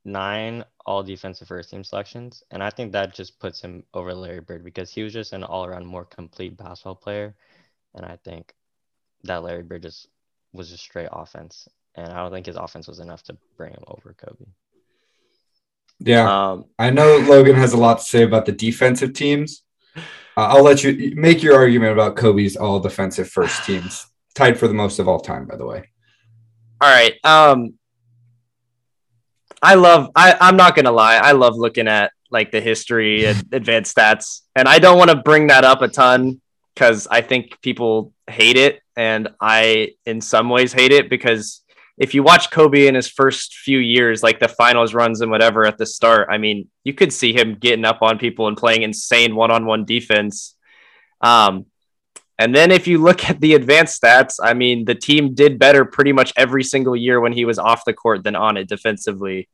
[0.05, 2.43] nine all defensive first team selections.
[2.51, 5.45] And I think that just puts him over Larry Bird because he was just an
[5.45, 7.35] all around more complete basketball player.
[7.95, 8.53] And I think
[9.25, 10.09] that Larry Bird just
[10.53, 11.69] was just straight offense.
[11.95, 14.47] And I don't think his offense was enough to bring him over Kobe.
[16.01, 16.51] Yeah.
[16.51, 19.63] Um, I know Logan has a lot to say about the defensive teams.
[20.37, 24.69] Uh, I'll let you make your argument about Kobe's all defensive first teams, tied for
[24.69, 25.91] the most of all time, by the way.
[26.81, 27.15] All right.
[27.25, 27.75] Um,
[29.63, 30.11] I love.
[30.15, 31.17] I I'm not gonna lie.
[31.17, 35.17] I love looking at like the history and advanced stats, and I don't want to
[35.17, 36.41] bring that up a ton
[36.75, 41.64] because I think people hate it, and I in some ways hate it because
[41.97, 45.65] if you watch Kobe in his first few years, like the finals runs and whatever
[45.65, 48.83] at the start, I mean, you could see him getting up on people and playing
[48.83, 50.57] insane one-on-one defense.
[51.21, 51.67] Um,
[52.37, 55.85] and then if you look at the advanced stats, I mean, the team did better
[55.85, 59.49] pretty much every single year when he was off the court than on it defensively.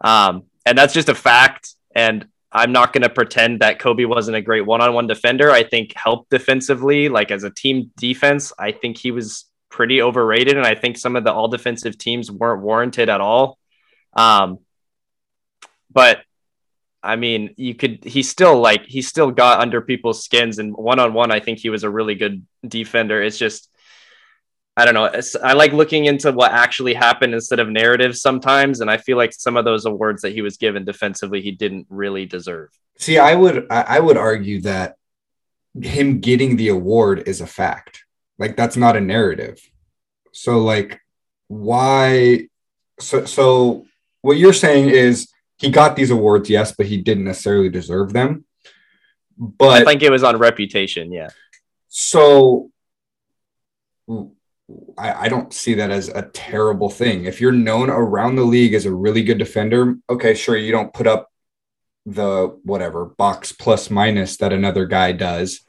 [0.00, 1.74] Um, and that's just a fact.
[1.94, 5.50] And I'm not going to pretend that Kobe wasn't a great one on one defender.
[5.50, 10.56] I think helped defensively, like as a team defense, I think he was pretty overrated.
[10.56, 13.58] And I think some of the all defensive teams weren't warranted at all.
[14.12, 14.58] Um,
[15.90, 16.22] but
[17.02, 21.00] I mean, you could, he still like, he still got under people's skins and one
[21.00, 23.20] on one, I think he was a really good defender.
[23.20, 23.68] It's just,
[24.76, 25.10] I don't know.
[25.42, 29.34] I like looking into what actually happened instead of narratives sometimes, and I feel like
[29.34, 32.70] some of those awards that he was given defensively, he didn't really deserve.
[32.98, 34.96] See, I would I would argue that
[35.78, 38.04] him getting the award is a fact.
[38.38, 39.60] Like that's not a narrative.
[40.32, 41.00] So like
[41.48, 42.48] why
[42.98, 43.86] so so
[44.22, 48.44] what you're saying is he got these awards, yes, but he didn't necessarily deserve them.
[49.36, 51.30] But I think it was on reputation, yeah.
[51.88, 52.70] So
[54.08, 57.24] I, I, don't see that as a terrible thing.
[57.24, 60.92] If you're known around the league as a really good defender, okay, sure, you don't
[60.92, 61.30] put up
[62.06, 65.60] the whatever box plus minus that another guy does.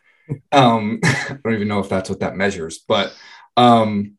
[0.51, 3.15] Um, I don't even know if that's what that measures, but
[3.57, 4.17] um,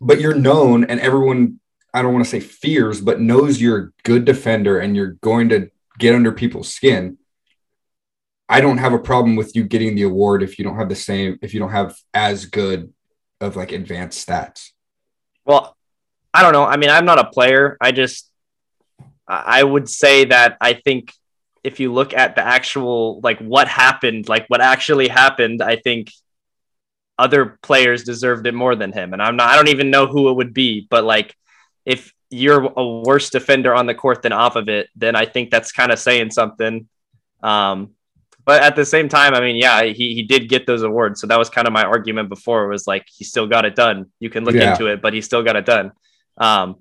[0.00, 1.60] but you're known and everyone
[1.94, 5.50] I don't want to say fears, but knows you're a good defender and you're going
[5.50, 7.18] to get under people's skin.
[8.48, 10.96] I don't have a problem with you getting the award if you don't have the
[10.96, 12.92] same, if you don't have as good
[13.42, 14.70] of like advanced stats?
[15.44, 15.76] Well,
[16.32, 16.64] I don't know.
[16.64, 17.76] I mean, I'm not a player.
[17.80, 18.30] I just
[19.28, 21.12] I would say that I think
[21.64, 26.10] if you look at the actual like what happened, like what actually happened, I think
[27.18, 29.12] other players deserved it more than him.
[29.12, 31.36] And I'm not I don't even know who it would be, but like
[31.84, 35.50] if you're a worse defender on the court than off of it, then I think
[35.50, 36.88] that's kind of saying something.
[37.42, 37.90] Um,
[38.44, 41.20] but at the same time, I mean, yeah, he, he did get those awards.
[41.20, 42.66] So that was kind of my argument before.
[42.66, 44.06] Was like he still got it done.
[44.18, 44.72] You can look yeah.
[44.72, 45.92] into it, but he still got it done.
[46.38, 46.76] Um,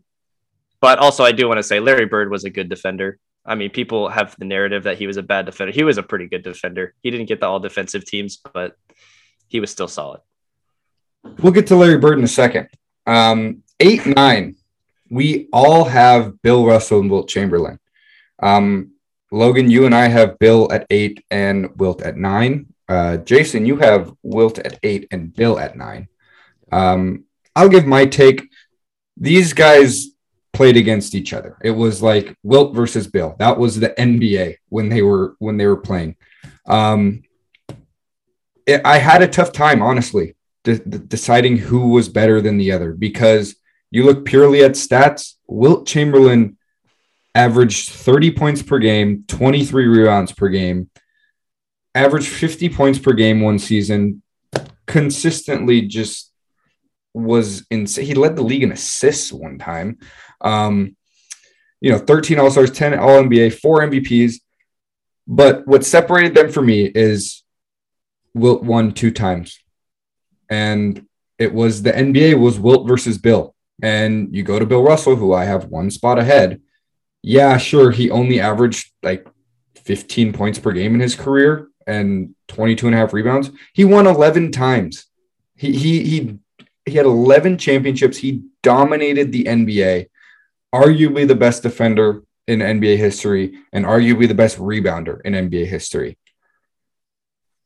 [0.79, 3.19] but also, I do want to say Larry Bird was a good defender.
[3.45, 5.73] I mean, people have the narrative that he was a bad defender.
[5.73, 6.93] He was a pretty good defender.
[7.01, 8.75] He didn't get the all defensive teams, but
[9.47, 10.21] he was still solid.
[11.39, 12.69] We'll get to Larry Bird in a second.
[13.05, 14.55] Um, eight, nine.
[15.09, 17.79] We all have Bill Russell and Wilt Chamberlain.
[18.41, 18.91] Um,
[19.31, 22.67] Logan, you and I have Bill at eight and Wilt at nine.
[22.87, 26.07] Uh, Jason, you have Wilt at eight and Bill at nine.
[26.71, 27.25] Um,
[27.55, 28.49] I'll give my take.
[29.17, 30.10] These guys
[30.53, 31.57] played against each other.
[31.63, 33.35] It was like Wilt versus Bill.
[33.39, 36.15] That was the NBA when they were when they were playing.
[36.65, 37.23] Um,
[38.65, 42.71] it, I had a tough time, honestly, de- de- deciding who was better than the
[42.71, 43.55] other because
[43.89, 45.35] you look purely at stats.
[45.47, 46.57] Wilt Chamberlain
[47.33, 50.89] averaged 30 points per game, 23 rebounds per game,
[51.95, 54.21] averaged 50 points per game one season,
[54.85, 56.31] consistently just
[57.13, 58.05] was insane.
[58.05, 59.97] He led the league in assists one time.
[60.43, 60.95] Um,
[61.79, 64.35] you know, 13 All Stars, 10 All NBA, four MVPs.
[65.27, 67.43] But what separated them for me is
[68.33, 69.59] Wilt won two times.
[70.49, 71.05] And
[71.39, 73.55] it was the NBA was Wilt versus Bill.
[73.81, 76.61] And you go to Bill Russell, who I have one spot ahead.
[77.23, 77.91] Yeah, sure.
[77.91, 79.27] He only averaged like
[79.75, 83.51] 15 points per game in his career and 22 and a half rebounds.
[83.73, 85.05] He won 11 times.
[85.55, 86.39] He, he, he,
[86.85, 88.17] he had 11 championships.
[88.17, 90.07] He dominated the NBA,
[90.73, 96.17] arguably the best defender in NBA history and arguably the best rebounder in NBA history.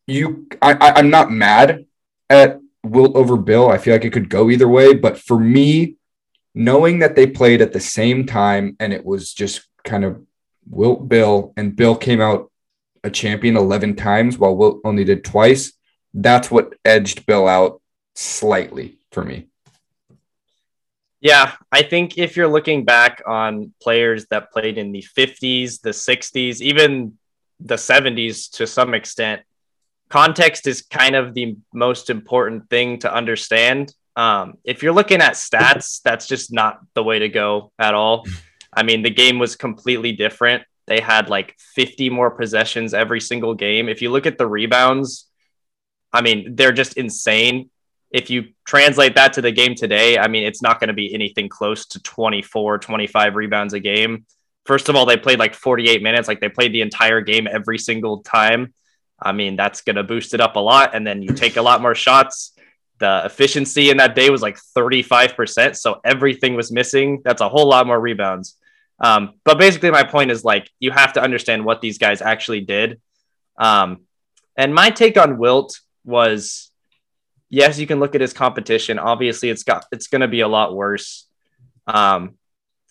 [0.08, 1.86] You, I, I, I'm not mad
[2.30, 3.70] at Wilt over Bill.
[3.70, 5.96] I feel like it could go either way, but for me,
[6.54, 10.22] knowing that they played at the same time and it was just kind of
[10.70, 12.52] Wilt Bill and Bill came out
[13.04, 15.74] a champion 11 times while Wilt only did twice,
[16.14, 17.82] that's what edged Bill out
[18.16, 19.48] slightly for me.
[21.26, 25.90] Yeah, I think if you're looking back on players that played in the 50s, the
[25.90, 27.14] 60s, even
[27.60, 29.42] the 70s to some extent,
[30.08, 33.92] context is kind of the most important thing to understand.
[34.16, 38.28] Um, if you're looking at stats, that's just not the way to go at all.
[38.72, 40.62] I mean, the game was completely different.
[40.86, 43.90] They had like 50 more possessions every single game.
[43.90, 45.26] If you look at the rebounds,
[46.14, 47.72] I mean, they're just insane.
[48.12, 51.14] If you translate that to the game today, I mean, it's not going to be
[51.14, 54.26] anything close to 24, 25 rebounds a game.
[54.66, 57.78] First of all, they played like 48 minutes, like they played the entire game every
[57.78, 58.74] single time.
[59.22, 60.96] I mean, that's going to boost it up a lot.
[60.96, 62.54] And then you take a lot more shots.
[63.00, 65.76] The efficiency in that day was like 35%.
[65.76, 67.22] So everything was missing.
[67.24, 68.56] That's a whole lot more rebounds.
[69.00, 72.62] Um, but basically, my point is like, you have to understand what these guys actually
[72.62, 73.02] did.
[73.58, 74.02] Um,
[74.58, 76.65] and my take on Wilt was
[77.56, 79.00] yes, you can look at his competition.
[79.00, 81.26] Obviously, it's got it's going to be a lot worse.
[81.88, 82.36] Um,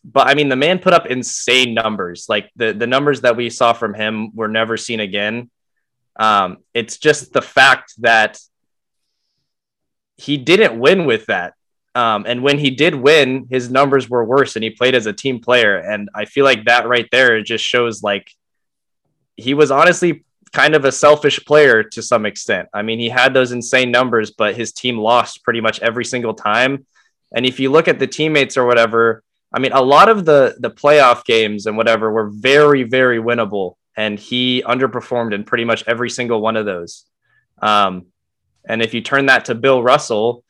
[0.03, 2.27] but I mean, the man put up insane numbers.
[2.29, 5.51] Like the the numbers that we saw from him were never seen again.
[6.17, 8.39] Um, it's just the fact that
[10.17, 11.55] he didn't win with that.
[11.95, 15.13] Um, and when he did win, his numbers were worse and he played as a
[15.13, 15.77] team player.
[15.77, 18.31] And I feel like that right there just shows like
[19.37, 20.25] he was honestly
[20.55, 22.69] kind of a selfish player to some extent.
[22.73, 26.33] I mean, he had those insane numbers, but his team lost pretty much every single
[26.33, 26.87] time.
[27.35, 30.57] And if you look at the teammates or whatever, I mean, a lot of the
[30.59, 35.85] the playoff games and whatever were very, very winnable and he underperformed in pretty much
[35.87, 37.05] every single one of those.
[37.61, 38.07] Um,
[38.69, 40.45] and if you turn that to Bill Russell,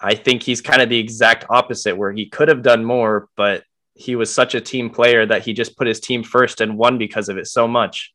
[0.00, 3.64] I think he's kind of the exact opposite, where he could have done more, but
[3.94, 6.98] he was such a team player that he just put his team first and won
[6.98, 8.12] because of it so much.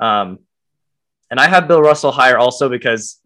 [0.00, 0.40] Um,
[1.30, 3.20] and I have Bill Russell higher also because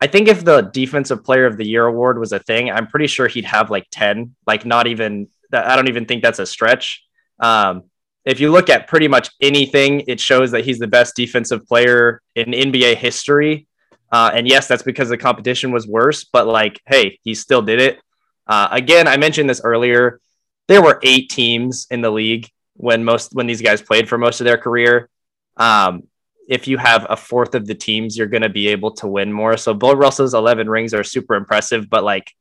[0.00, 3.08] I think if the defensive player of the year award was a thing, I'm pretty
[3.08, 5.28] sure he'd have like 10, like not even.
[5.52, 7.04] I don't even think that's a stretch.
[7.40, 7.84] Um,
[8.24, 12.20] if you look at pretty much anything, it shows that he's the best defensive player
[12.34, 13.66] in NBA history.
[14.12, 17.80] Uh, and yes, that's because the competition was worse, but like, hey, he still did
[17.80, 17.98] it.
[18.46, 20.20] Uh, again, I mentioned this earlier.
[20.66, 24.40] There were eight teams in the league when most when these guys played for most
[24.40, 25.08] of their career.
[25.56, 26.04] Um,
[26.48, 29.32] if you have a fourth of the teams, you're going to be able to win
[29.32, 29.56] more.
[29.56, 32.32] So Bill Russell's 11 rings are super impressive, but like,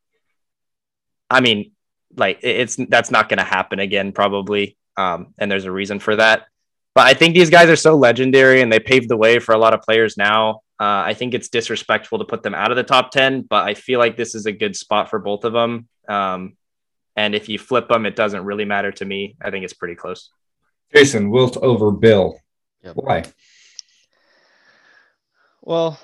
[1.30, 1.74] I mean,
[2.16, 6.16] like it's that's not going to happen again probably um, and there's a reason for
[6.16, 6.48] that.
[6.96, 9.58] But I think these guys are so legendary and they paved the way for a
[9.58, 10.62] lot of players now.
[10.80, 13.76] Uh, I think it's disrespectful to put them out of the top 10, but I
[13.76, 15.88] feel like this is a good spot for both of them.
[16.10, 16.58] Um,
[17.16, 19.36] and if you flip them, it doesn't really matter to me.
[19.42, 20.32] I think it's pretty close.
[20.94, 22.40] Jason, Wilt over Bill.
[22.84, 22.96] Yep.
[22.96, 23.24] Why?
[25.68, 26.00] Well,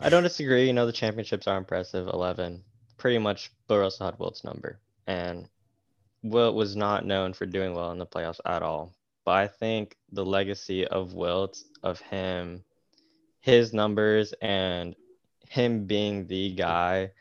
[0.00, 0.66] I don't disagree.
[0.66, 2.64] You know, the championships are impressive 11.
[2.96, 4.80] Pretty much had Wilt's number.
[5.06, 5.48] And
[6.24, 8.92] Wilt was not known for doing well in the playoffs at all.
[9.24, 12.64] But I think the legacy of Wilt, of him,
[13.38, 14.96] his numbers, and
[15.48, 17.12] him being the guy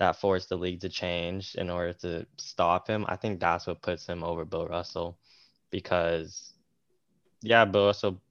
[0.00, 3.82] that forced the league to change in order to stop him, I think that's what
[3.82, 5.18] puts him over Bill Russell.
[5.70, 6.54] Because,
[7.42, 8.22] yeah, Bill Russell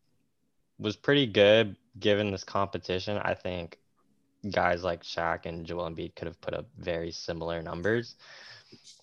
[0.81, 3.17] was pretty good given this competition.
[3.17, 3.77] I think
[4.49, 8.15] guys like Shaq and Joel Embiid could have put up very similar numbers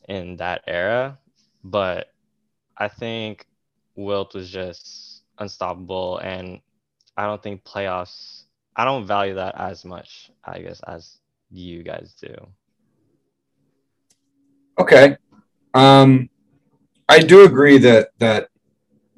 [0.08, 1.18] in that era.
[1.62, 2.12] But
[2.76, 3.46] I think
[3.94, 6.60] Wilt was just unstoppable, and
[7.16, 8.42] I don't think playoffs.
[8.76, 11.18] I don't value that as much, I guess, as
[11.50, 12.34] you guys do.
[14.78, 15.16] Okay.
[15.74, 16.28] Um,
[17.08, 18.50] I do agree that that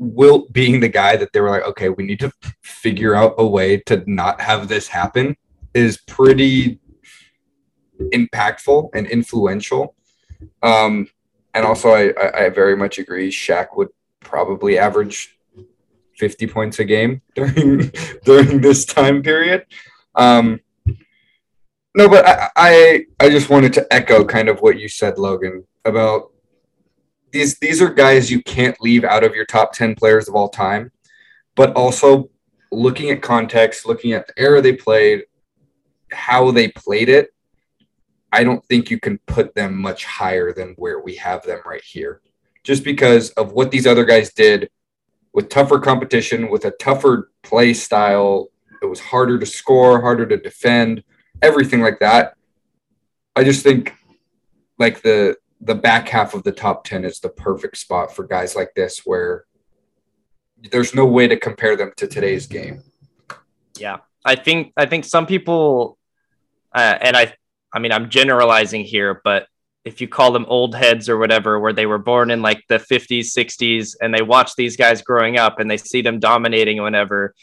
[0.03, 2.32] Wilt being the guy that they were like, okay, we need to
[2.62, 5.36] figure out a way to not have this happen
[5.74, 6.80] is pretty
[8.01, 9.94] impactful and influential.
[10.62, 11.09] Um,
[11.53, 13.30] and also, I, I, very much agree.
[13.30, 13.88] Shaq would
[14.20, 15.36] probably average
[16.16, 17.92] 50 points a game during
[18.24, 19.66] during this time period.
[20.14, 20.61] Um,
[21.94, 25.66] no, but I, I I just wanted to echo kind of what you said, Logan,
[25.84, 26.30] about
[27.32, 30.48] these these are guys you can't leave out of your top 10 players of all
[30.48, 30.90] time,
[31.54, 32.30] but also
[32.72, 35.24] looking at context, looking at the era they played,
[36.12, 37.34] how they played it,
[38.32, 41.82] I don't think you can put them much higher than where we have them right
[41.82, 42.20] here.
[42.62, 44.70] Just because of what these other guys did
[45.32, 48.48] with tougher competition, with a tougher play style,
[48.82, 51.02] it was harder to score, harder to defend,
[51.42, 52.34] everything like that.
[53.34, 53.94] I just think
[54.78, 58.56] like the the back half of the top 10 is the perfect spot for guys
[58.56, 59.44] like this where
[60.70, 62.82] there's no way to compare them to today's game.
[63.78, 63.98] Yeah.
[64.24, 65.98] I think I think some people
[66.74, 67.34] uh, and I
[67.72, 69.46] I mean I'm generalizing here, but
[69.84, 72.78] if you call them old heads or whatever, where they were born in like the
[72.78, 77.34] 50s, 60s, and they watch these guys growing up and they see them dominating whenever.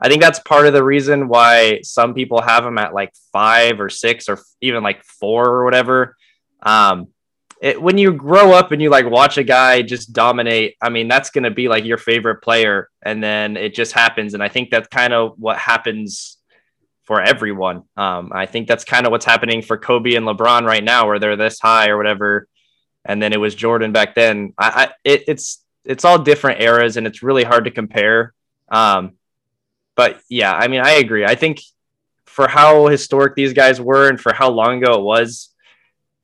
[0.00, 3.80] I think that's part of the reason why some people have them at like five
[3.80, 6.16] or six or even like four or whatever.
[6.60, 7.08] Um,
[7.62, 11.06] it, when you grow up and you like watch a guy just dominate, I mean,
[11.06, 12.90] that's going to be like your favorite player.
[13.02, 14.34] And then it just happens.
[14.34, 16.38] And I think that's kind of what happens
[17.04, 17.84] for everyone.
[17.96, 21.20] Um, I think that's kind of what's happening for Kobe and LeBron right now, where
[21.20, 22.48] they're this high or whatever.
[23.04, 24.54] And then it was Jordan back then.
[24.58, 28.34] I, I it, it's, it's all different eras and it's really hard to compare.
[28.72, 29.12] Um,
[29.94, 31.24] but yeah, I mean, I agree.
[31.24, 31.60] I think
[32.26, 35.51] for how historic these guys were and for how long ago it was,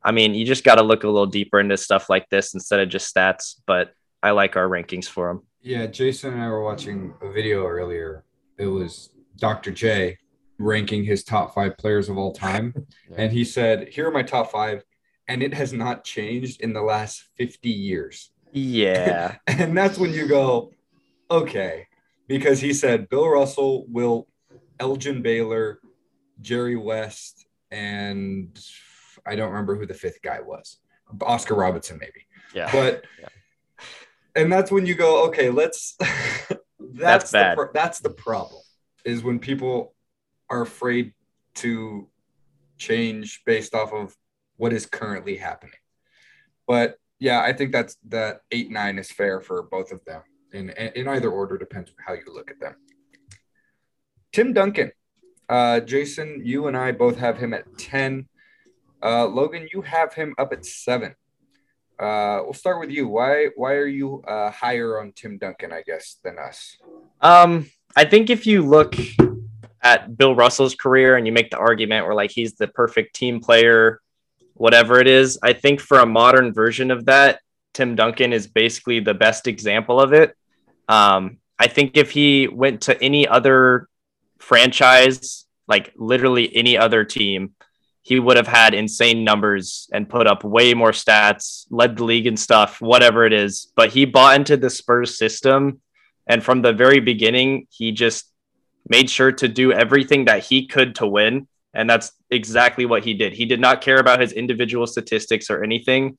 [0.08, 2.80] I mean, you just got to look a little deeper into stuff like this instead
[2.80, 3.56] of just stats.
[3.66, 3.92] But
[4.22, 5.42] I like our rankings for them.
[5.60, 8.24] Yeah, Jason and I were watching a video earlier.
[8.56, 9.70] It was Dr.
[9.70, 10.16] J
[10.58, 12.72] ranking his top five players of all time.
[13.10, 13.16] yeah.
[13.18, 14.82] And he said, Here are my top five.
[15.28, 18.30] And it has not changed in the last 50 years.
[18.50, 19.36] Yeah.
[19.46, 20.72] and that's when you go,
[21.30, 21.86] okay.
[22.28, 24.26] Because he said Bill Russell, Wilt,
[24.80, 25.80] Elgin Baylor,
[26.40, 28.58] Jerry West, and
[29.28, 30.78] I don't remember who the fifth guy was.
[31.22, 32.26] Oscar Robertson, maybe.
[32.54, 32.70] Yeah.
[32.72, 33.28] But yeah.
[34.34, 35.96] and that's when you go, okay, let's.
[36.00, 37.58] that's, that's bad.
[37.58, 38.62] The, that's the problem.
[39.04, 39.94] Is when people
[40.50, 41.12] are afraid
[41.56, 42.08] to
[42.78, 44.16] change based off of
[44.56, 45.74] what is currently happening.
[46.66, 50.22] But yeah, I think that's that eight nine is fair for both of them.
[50.52, 52.76] In in either order depends on how you look at them.
[54.32, 54.92] Tim Duncan,
[55.48, 58.28] uh, Jason, you and I both have him at ten.
[59.02, 61.14] Uh, Logan, you have him up at seven.
[61.98, 63.08] Uh, we'll start with you.
[63.08, 66.76] Why why are you uh, higher on Tim Duncan, I guess, than us?
[67.20, 68.94] Um, I think if you look
[69.82, 73.40] at Bill Russell's career and you make the argument where like he's the perfect team
[73.40, 74.00] player,
[74.54, 77.40] whatever it is, I think for a modern version of that,
[77.74, 80.36] Tim Duncan is basically the best example of it.
[80.88, 83.88] Um, I think if he went to any other
[84.38, 87.54] franchise, like literally any other team,
[88.08, 92.26] he would have had insane numbers and put up way more stats, led the league
[92.26, 93.70] and stuff, whatever it is.
[93.76, 95.82] But he bought into the Spurs system.
[96.26, 98.32] And from the very beginning, he just
[98.88, 101.48] made sure to do everything that he could to win.
[101.74, 103.34] And that's exactly what he did.
[103.34, 106.16] He did not care about his individual statistics or anything.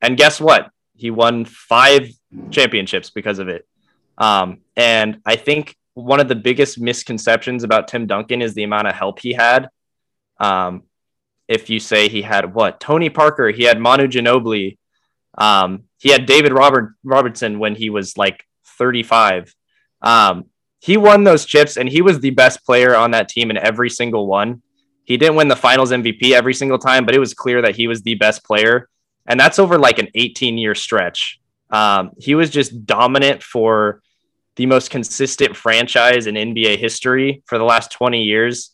[0.00, 0.68] And guess what?
[0.96, 2.10] He won five
[2.50, 3.68] championships because of it.
[4.18, 8.88] Um, and I think one of the biggest misconceptions about Tim Duncan is the amount
[8.88, 9.68] of help he had.
[10.40, 10.82] Um,
[11.48, 14.78] if you say he had what Tony Parker, he had Manu Ginobili,
[15.36, 18.46] um, he had David Robert Robertson when he was like
[18.78, 19.54] 35.
[20.02, 20.46] Um,
[20.80, 23.90] he won those chips and he was the best player on that team in every
[23.90, 24.62] single one.
[25.04, 27.88] He didn't win the finals MVP every single time, but it was clear that he
[27.88, 28.88] was the best player.
[29.26, 31.40] And that's over like an 18 year stretch.
[31.70, 34.02] Um, he was just dominant for
[34.56, 38.70] the most consistent franchise in NBA history for the last 20 years.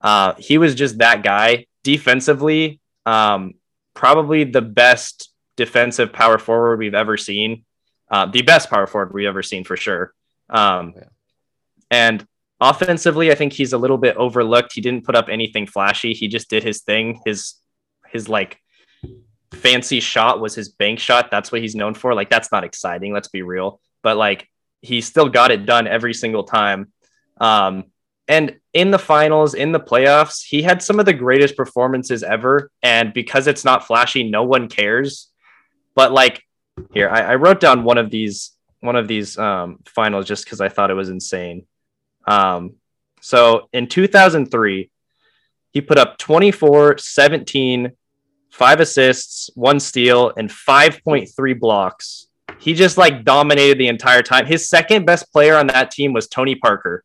[0.00, 3.54] Uh, he was just that guy defensively, um,
[3.94, 7.64] probably the best defensive power forward we've ever seen.
[8.10, 10.12] Uh, the best power forward we've ever seen for sure.
[10.48, 11.04] Um, yeah.
[11.90, 12.26] And
[12.60, 14.72] Offensively, I think he's a little bit overlooked.
[14.72, 16.12] He didn't put up anything flashy.
[16.12, 17.20] He just did his thing.
[17.24, 17.54] His
[18.08, 18.58] his like
[19.52, 21.30] fancy shot was his bank shot.
[21.30, 22.14] That's what he's known for.
[22.14, 23.12] Like that's not exciting.
[23.12, 23.80] Let's be real.
[24.02, 24.48] But like
[24.80, 26.92] he still got it done every single time.
[27.40, 27.84] Um,
[28.28, 32.70] and in the finals, in the playoffs, he had some of the greatest performances ever.
[32.82, 35.28] And because it's not flashy, no one cares.
[35.94, 36.42] But like
[36.92, 40.60] here, I, I wrote down one of these one of these um, finals just because
[40.60, 41.66] I thought it was insane.
[42.28, 42.74] Um,
[43.20, 44.90] so in 2003,
[45.72, 47.92] he put up 24, 17,
[48.52, 52.28] five assists, one steal, and 5.3 blocks.
[52.60, 54.46] He just like dominated the entire time.
[54.46, 57.04] His second best player on that team was Tony Parker.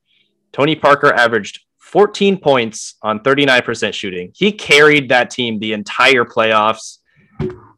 [0.53, 4.31] Tony Parker averaged 14 points on 39% shooting.
[4.33, 6.99] He carried that team the entire playoffs.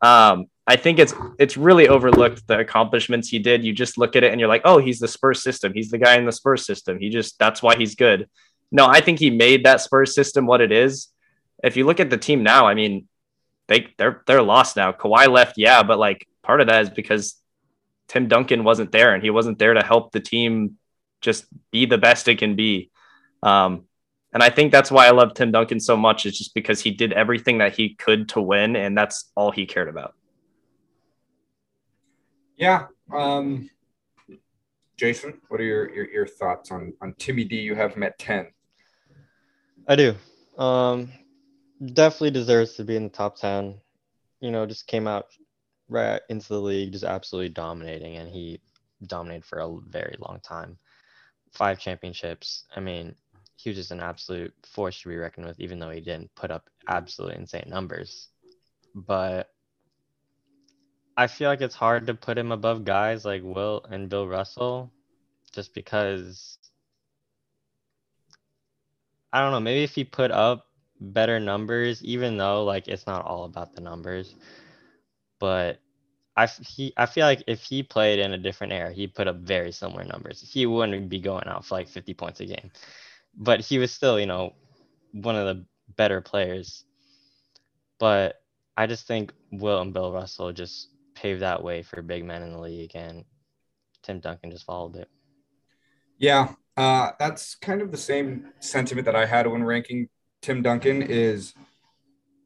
[0.01, 3.63] Um, I think it's it's really overlooked the accomplishments he did.
[3.63, 5.73] You just look at it and you're like, oh, he's the Spurs system.
[5.73, 6.99] He's the guy in the Spurs system.
[6.99, 8.28] He just that's why he's good.
[8.71, 11.09] No, I think he made that Spurs system what it is.
[11.63, 13.07] If you look at the team now, I mean,
[13.67, 14.91] they they're they're lost now.
[14.91, 17.36] Kawhi left, yeah, but like part of that is because
[18.07, 20.78] Tim Duncan wasn't there and he wasn't there to help the team
[21.22, 22.91] just be the best it can be.
[23.43, 23.86] Um,
[24.34, 26.91] and I think that's why I love Tim Duncan so much is just because he
[26.91, 30.13] did everything that he could to win, and that's all he cared about.
[32.57, 32.88] Yeah.
[33.13, 33.70] Um,
[34.97, 37.57] Jason, what are your, your, your thoughts on on Timmy D?
[37.57, 38.47] You have him at ten.
[39.88, 40.16] I do.
[40.57, 41.11] Um,
[41.93, 43.76] definitely deserves to be in the top ten.
[44.41, 45.28] You know, just came out
[45.89, 48.59] right into the league, just absolutely dominating, and he
[49.05, 50.78] dominated for a very long time.
[51.56, 52.66] Five championships.
[52.76, 53.16] I mean,
[53.56, 56.51] he was just an absolute force to be reckoned with, even though he didn't put
[56.51, 58.28] up absolutely insane numbers.
[58.93, 59.49] But
[61.18, 64.91] I feel like it's hard to put him above guys like Wilt and Bill Russell
[65.53, 66.58] just because
[69.32, 70.68] I don't know, maybe if he put up
[70.99, 74.36] better numbers, even though like it's not all about the numbers,
[75.39, 75.80] but
[76.38, 79.38] I he I feel like if he played in a different era, he put up
[79.38, 80.41] very similar numbers.
[80.41, 82.71] He wouldn't be going out for like 50 points a game,
[83.36, 84.53] but he was still you know
[85.11, 85.65] one of the
[85.95, 86.83] better players.
[87.99, 88.41] But
[88.75, 92.51] I just think Wilt and Bill Russell just paved that way for big men in
[92.51, 93.23] the league, and
[94.03, 95.09] Tim Duncan just followed it.
[96.17, 100.09] Yeah, uh, that's kind of the same sentiment that I had when ranking
[100.41, 101.01] Tim Duncan.
[101.01, 101.53] Is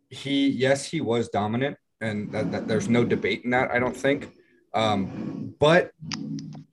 [0.09, 0.47] he?
[0.49, 3.72] Yes, he was dominant, and that, that, there's no debate in that.
[3.72, 4.32] I don't think.
[4.74, 5.91] Um, but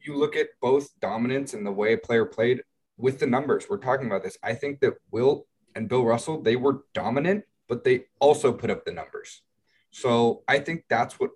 [0.03, 2.62] you look at both dominance and the way a player played
[2.97, 3.66] with the numbers.
[3.68, 4.39] We're talking about this.
[4.43, 8.85] I think that Wilt and Bill Russell they were dominant, but they also put up
[8.85, 9.43] the numbers.
[9.91, 11.31] So I think that's what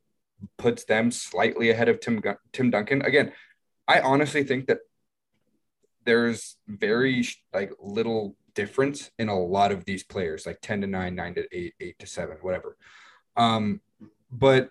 [0.56, 2.22] puts them slightly ahead of Tim
[2.52, 3.02] Tim Duncan.
[3.02, 3.32] Again,
[3.88, 4.78] I honestly think that
[6.04, 11.14] there's very like little difference in a lot of these players, like 10 to 9,
[11.14, 12.76] 9 to 8, 8 to 7, whatever.
[13.36, 13.80] Um,
[14.30, 14.70] but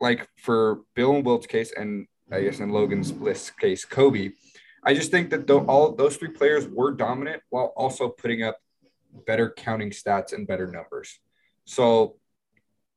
[0.00, 4.30] like for Bill and Wilt's case, and I guess in Logan's list case, Kobe,
[4.84, 8.58] I just think that th- all those three players were dominant while also putting up
[9.26, 11.18] better counting stats and better numbers.
[11.64, 12.16] So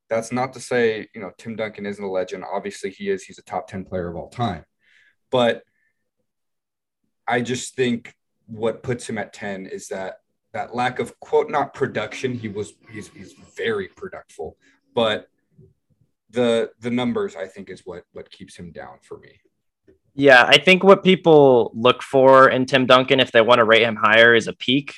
[0.10, 2.44] that's not to say, you know, Tim Duncan isn't a legend.
[2.52, 3.24] Obviously, he is.
[3.24, 4.64] He's a top 10 player of all time.
[5.32, 5.64] But
[7.28, 8.14] I just think
[8.46, 10.18] what puts him at 10 is that
[10.54, 12.34] that lack of quote not production.
[12.34, 14.54] He was he's he's very productful,
[14.96, 15.28] but
[16.30, 19.40] the the numbers I think is what what keeps him down for me.
[20.16, 23.82] Yeah, I think what people look for in Tim Duncan if they want to rate
[23.82, 24.94] him higher is a peak.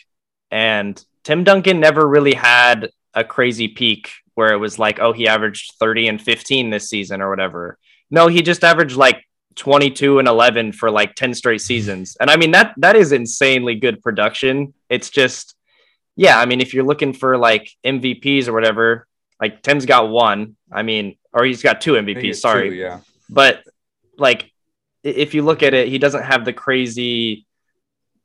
[0.52, 5.28] And Tim Duncan never really had a crazy peak where it was like, oh, he
[5.28, 7.78] averaged 30 and 15 this season or whatever.
[8.12, 9.24] No, he just averaged like
[9.56, 12.18] 22 and 11 for like 10 straight seasons.
[12.20, 14.74] And I mean that that is insanely good production.
[14.90, 15.56] It's just
[16.16, 19.08] yeah, I mean if you're looking for like MVPs or whatever,
[19.40, 20.56] like Tim's got one.
[20.72, 22.70] I mean, or he's got two MVPs, sorry.
[22.70, 23.00] Two, yeah.
[23.30, 23.64] But
[24.18, 24.52] like
[25.04, 27.46] if you look at it, he doesn't have the crazy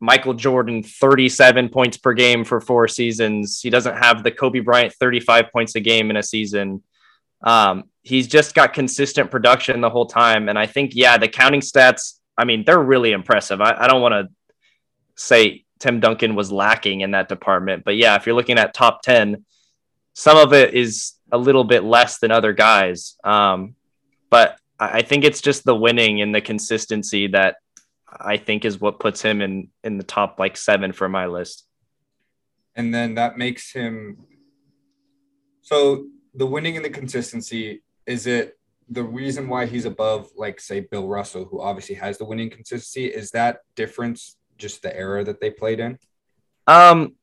[0.01, 3.61] Michael Jordan 37 points per game for four seasons.
[3.61, 6.83] He doesn't have the Kobe Bryant 35 points a game in a season.
[7.43, 10.49] Um, he's just got consistent production the whole time.
[10.49, 13.61] And I think, yeah, the counting stats, I mean, they're really impressive.
[13.61, 14.28] I, I don't want to
[15.16, 19.03] say Tim Duncan was lacking in that department, but yeah, if you're looking at top
[19.03, 19.45] 10,
[20.14, 23.16] some of it is a little bit less than other guys.
[23.24, 23.74] Um,
[24.28, 27.57] but I think it's just the winning and the consistency that
[28.11, 31.66] I think is what puts him in in the top like seven for my list.
[32.74, 34.24] And then that makes him
[35.61, 38.59] so the winning and the consistency is it
[38.89, 43.07] the reason why he's above like say Bill Russell who obviously has the winning consistency
[43.07, 45.99] is that difference just the era that they played in?
[46.66, 47.14] Um,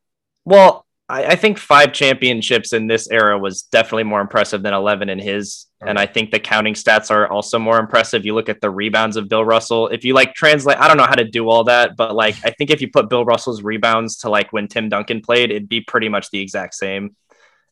[0.43, 5.08] well, I, I, think five championships in this era was definitely more impressive than 11
[5.08, 5.68] in his.
[5.82, 5.89] Okay.
[5.89, 8.26] And I think the counting stats are also more impressive.
[8.26, 9.88] You look at the rebounds of Bill Russell.
[9.88, 12.49] If you like translate, I don't know how to do all that, but like, I
[12.49, 15.82] think if you put Bill Russell's rebounds to like when Tim Duncan played, it'd be
[15.82, 17.16] pretty much the exact same.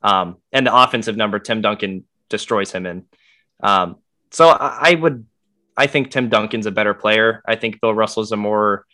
[0.06, 3.06] Um, and the offensive number Tim Duncan destroys him in.
[3.62, 3.98] Um,
[4.32, 5.26] so I, I would,
[5.76, 7.42] I think Tim Duncan's a better player.
[7.48, 8.86] I think Bill Russell's a more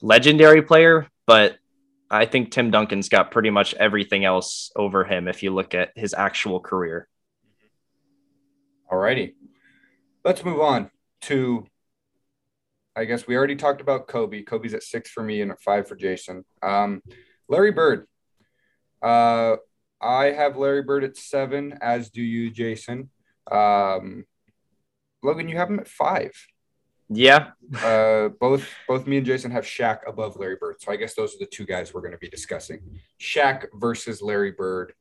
[0.00, 1.58] legendary player, but
[2.10, 5.92] I think Tim Duncan's got pretty much everything else over him if you look at
[5.94, 7.06] his actual career.
[8.90, 9.36] All righty.
[10.24, 10.90] Let's move on
[11.22, 11.66] to
[12.96, 14.42] I guess we already talked about Kobe.
[14.42, 16.44] Kobe's at six for me and at five for Jason.
[16.64, 17.00] Um,
[17.48, 18.08] Larry Bird.
[19.00, 19.56] Uh,
[20.00, 23.10] I have Larry Bird at seven, as do you, Jason.
[23.50, 24.24] Um,
[25.22, 26.32] Logan, you have him at five.
[27.10, 27.52] Yeah.
[27.82, 30.76] uh, both both me and Jason have Shaq above Larry Bird.
[30.80, 32.80] So I guess those are the two guys we're going to be discussing.
[33.20, 34.92] Shaq versus Larry Bird.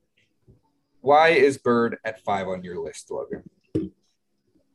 [1.02, 3.43] Why is Bird at five on your list, Logan?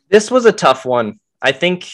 [0.08, 1.20] This was a tough one.
[1.40, 1.88] I think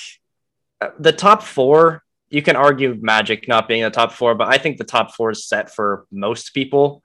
[0.80, 4.58] uh, the top four, you can argue Magic not being the top four, but I
[4.58, 7.02] think the top four is set for most people.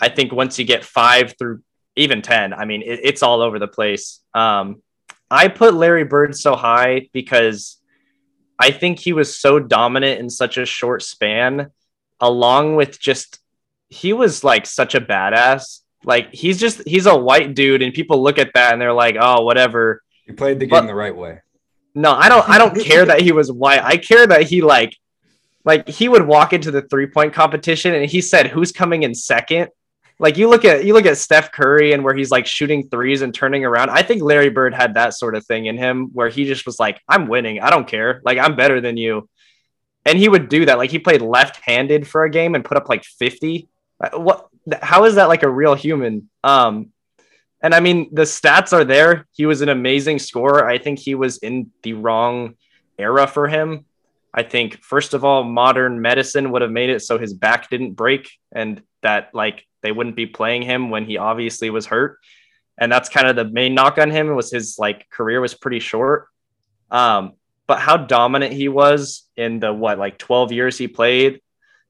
[0.00, 1.62] I think once you get five through
[1.96, 4.20] even 10, I mean, it, it's all over the place.
[4.34, 4.82] Um,
[5.30, 7.78] I put Larry Bird so high because
[8.58, 11.70] I think he was so dominant in such a short span,
[12.20, 13.40] along with just
[13.88, 15.80] he was like such a badass.
[16.04, 19.16] Like he's just he's a white dude, and people look at that and they're like,
[19.18, 20.02] oh, whatever.
[20.26, 21.40] He played the game but, the right way.
[21.94, 22.48] No, I don't.
[22.48, 23.82] I don't care that he was white.
[23.82, 24.96] I care that he like,
[25.64, 29.14] like he would walk into the three point competition and he said, "Who's coming in
[29.14, 29.68] second?
[30.22, 33.22] Like you look at you look at Steph Curry and where he's like shooting threes
[33.22, 33.90] and turning around.
[33.90, 36.78] I think Larry Bird had that sort of thing in him where he just was
[36.78, 37.60] like, I'm winning.
[37.60, 38.22] I don't care.
[38.24, 39.28] Like I'm better than you.
[40.06, 40.78] And he would do that.
[40.78, 43.68] Like he played left-handed for a game and put up like 50.
[44.00, 44.46] Uh, what
[44.80, 46.30] how is that like a real human?
[46.44, 46.92] Um
[47.60, 49.26] and I mean the stats are there.
[49.32, 50.68] He was an amazing scorer.
[50.68, 52.54] I think he was in the wrong
[52.96, 53.86] era for him.
[54.32, 57.94] I think first of all, modern medicine would have made it so his back didn't
[57.94, 62.18] break and that like they wouldn't be playing him when he obviously was hurt.
[62.78, 65.80] And that's kind of the main knock on him was his like career was pretty
[65.80, 66.28] short.
[66.90, 67.34] Um,
[67.66, 71.40] but how dominant he was in the what like 12 years he played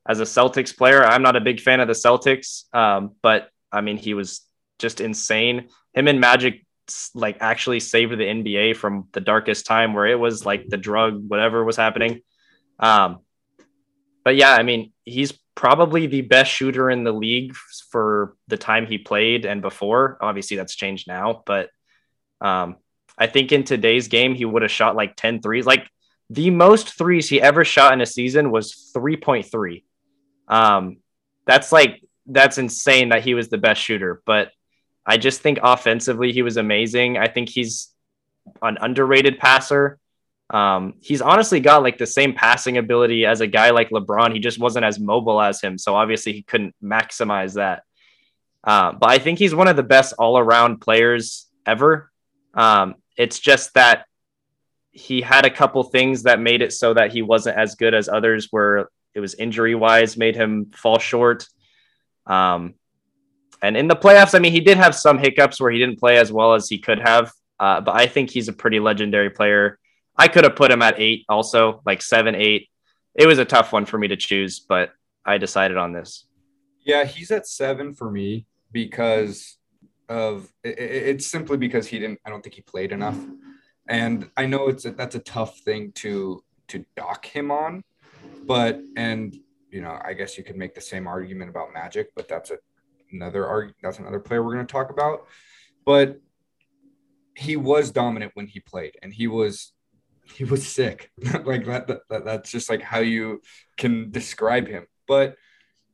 [0.07, 1.05] as a Celtics player.
[1.05, 4.43] I'm not a big fan of the Celtics, um, but I mean he was
[4.79, 5.69] just insane.
[5.95, 6.67] Him and Magic
[7.15, 11.29] like actually saved the NBA from the darkest time where it was like the drug
[11.29, 12.23] whatever was happening.
[12.79, 13.21] Um,
[14.25, 17.55] but yeah, I mean he's probably the best shooter in the league
[17.91, 20.19] for the time he played and before.
[20.21, 21.71] Obviously, that's changed now, but
[22.41, 22.77] um,
[23.17, 25.67] I think in today's game, he would have shot like 10 threes.
[25.67, 25.89] Like
[26.31, 29.85] the most threes he ever shot in a season was 3.3.
[30.49, 30.99] Um,
[31.47, 34.23] that's like, that's insane that he was the best shooter.
[34.25, 34.51] But
[35.05, 37.19] I just think offensively, he was amazing.
[37.19, 37.93] I think he's
[38.61, 39.99] an underrated passer.
[40.53, 44.35] Um, he's honestly got like the same passing ability as a guy like LeBron.
[44.35, 45.79] He just wasn't as mobile as him.
[45.79, 47.85] So obviously he couldn't maximize that.
[48.63, 52.13] Uh, but I think he's one of the best all around players ever.
[52.53, 54.05] Um, it's just that
[54.91, 58.11] he had a couple things that made it so that he wasn't as good as
[58.11, 61.47] others where it was injury wise made him fall short.
[62.27, 62.75] Um,
[63.63, 66.19] and in the playoffs, I mean, he did have some hiccups where he didn't play
[66.19, 67.33] as well as he could have.
[67.59, 69.79] Uh, but I think he's a pretty legendary player.
[70.17, 72.69] I could have put him at eight also, like seven, eight.
[73.15, 74.91] It was a tough one for me to choose, but
[75.25, 76.27] I decided on this.
[76.85, 79.59] Yeah, he's at seven for me because
[80.09, 82.21] of it, it's simply because he didn't.
[82.27, 83.19] I don't think he played enough,
[83.89, 87.83] and I know it's a, that's a tough thing to to dock him on,
[88.47, 89.37] but and
[89.71, 92.59] you know I guess you could make the same argument about Magic, but that's a,
[93.13, 95.27] another arg- that's another player we're going to talk about,
[95.87, 96.21] but
[97.35, 99.73] he was dominant when he played, and he was
[100.25, 101.11] he was sick.
[101.45, 103.41] like that, that, that's just like how you
[103.77, 104.87] can describe him.
[105.07, 105.37] But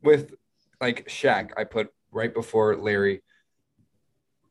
[0.02, 0.34] with
[0.80, 3.22] like Shaq, I put right before Larry.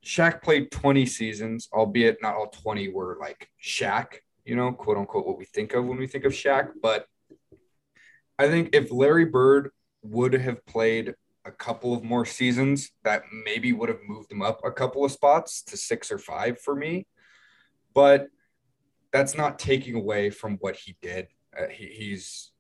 [0.04, 5.28] Shaq played 20 seasons, albeit not all 20 were like Shaq, you know, quote unquote,
[5.28, 6.70] what we think of when we think of Shaq.
[6.82, 7.08] But
[8.40, 9.72] I think if Larry Bird
[10.04, 11.16] would have played
[11.46, 15.12] a couple of more seasons, that maybe would have moved him up a couple of
[15.12, 17.08] spots to six or five for me.
[17.94, 18.28] But
[19.12, 21.28] that's not taking away from what he did.
[21.58, 22.52] Uh, he, he's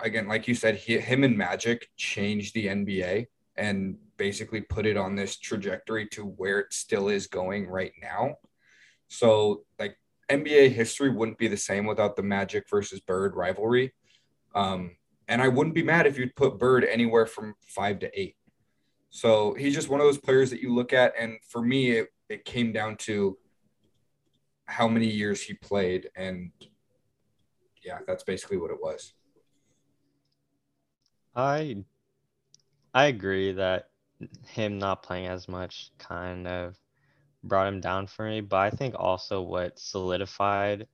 [0.00, 3.26] again, like you said, he, him and Magic changed the NBA
[3.56, 8.36] and basically put it on this trajectory to where it still is going right now.
[9.08, 9.96] So, like
[10.30, 13.92] NBA history wouldn't be the same without the Magic versus Bird rivalry.
[14.54, 14.96] Um,
[15.28, 18.36] and I wouldn't be mad if you'd put Bird anywhere from five to eight.
[19.10, 22.08] So he's just one of those players that you look at, and for me, it,
[22.30, 23.36] it came down to
[24.72, 26.50] how many years he played, and
[27.84, 29.12] yeah, that's basically what it was.
[31.36, 31.84] I
[32.94, 33.90] I agree that
[34.46, 36.78] him not playing as much kind of
[37.44, 40.86] brought him down for me, but I think also what solidified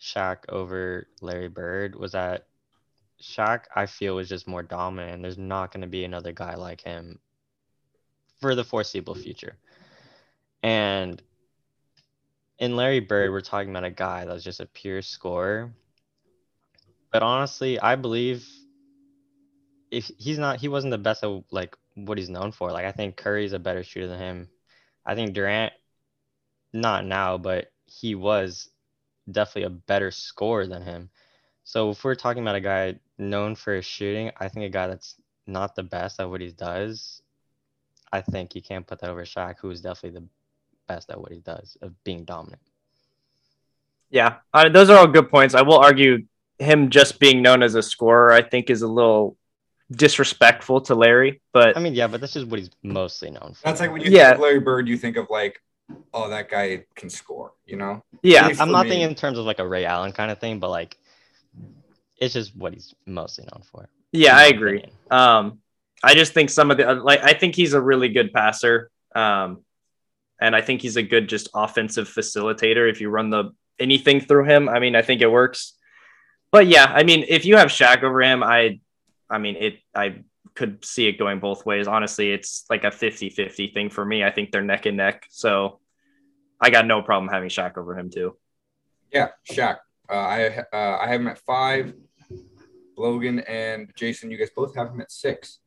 [0.00, 2.46] Shaq over Larry Bird was that
[3.20, 6.54] Shaq I feel was just more dominant and there's not going to be another guy
[6.54, 7.20] like him
[8.40, 9.56] for the foreseeable future.
[10.62, 11.22] And
[12.62, 15.74] in Larry Bird, we're talking about a guy that's just a pure scorer.
[17.10, 18.48] But honestly, I believe
[19.90, 22.70] if he's not, he wasn't the best at like what he's known for.
[22.70, 24.48] Like I think Curry's a better shooter than him.
[25.04, 25.72] I think Durant,
[26.72, 28.70] not now, but he was
[29.28, 31.10] definitely a better scorer than him.
[31.64, 34.86] So if we're talking about a guy known for his shooting, I think a guy
[34.86, 35.16] that's
[35.48, 37.22] not the best at what he does,
[38.12, 40.28] I think you can't put that over Shaq, who is definitely the
[40.92, 42.60] best at what he does of being dominant.
[44.10, 45.54] Yeah, uh, those are all good points.
[45.54, 46.26] I will argue
[46.58, 49.36] him just being known as a scorer, I think, is a little
[49.90, 51.40] disrespectful to Larry.
[51.52, 53.62] But I mean, yeah, but this is what he's mostly known for.
[53.64, 54.24] That's like when you Yeah.
[54.28, 55.62] think of Larry Bird, you think of like,
[56.12, 58.02] oh, that guy can score, you know?
[58.22, 58.90] yeah, I'm not me.
[58.90, 60.98] thinking in terms of like a Ray Allen kind of thing, but like
[62.18, 63.88] it's just what he's mostly known for.
[64.12, 64.78] yeah, I agree.
[64.78, 64.96] opinion.
[65.10, 65.58] Um,
[66.04, 68.90] I just think some of the like I think he's a really good passer.
[69.14, 69.64] Um,
[70.42, 72.90] and I think he's a good just offensive facilitator.
[72.90, 75.74] If you run the anything through him, I mean, I think it works.
[76.50, 78.80] But yeah, I mean, if you have Shaq over him, I,
[79.30, 79.78] I mean, it.
[79.94, 80.24] I
[80.54, 81.86] could see it going both ways.
[81.86, 84.22] Honestly, it's like a 50-50 thing for me.
[84.22, 85.26] I think they're neck and neck.
[85.30, 85.80] So
[86.60, 88.36] I got no problem having Shaq over him too.
[89.12, 89.78] Yeah, Shaq.
[90.10, 91.94] Uh, I uh, I have him at five.
[92.98, 95.60] Logan and Jason, you guys both have him at six.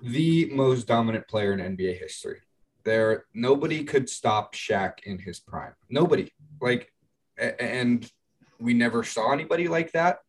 [0.00, 2.38] The most dominant player in NBA history.
[2.88, 5.74] There, nobody could stop Shaq in his prime.
[5.90, 6.32] Nobody.
[6.58, 6.90] Like,
[7.36, 8.10] and
[8.58, 10.20] we never saw anybody like that,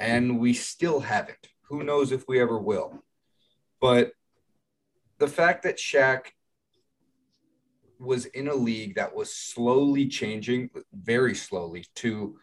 [0.00, 1.38] and we still haven't.
[1.68, 3.04] Who knows if we ever will?
[3.80, 4.10] But
[5.18, 6.22] the fact that Shaq
[8.00, 12.36] was in a league that was slowly changing, very slowly, to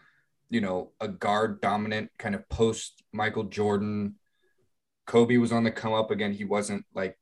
[0.50, 4.16] you know a guard dominant kind of post Michael Jordan.
[5.06, 6.32] Kobe was on the come up again.
[6.32, 7.18] He wasn't like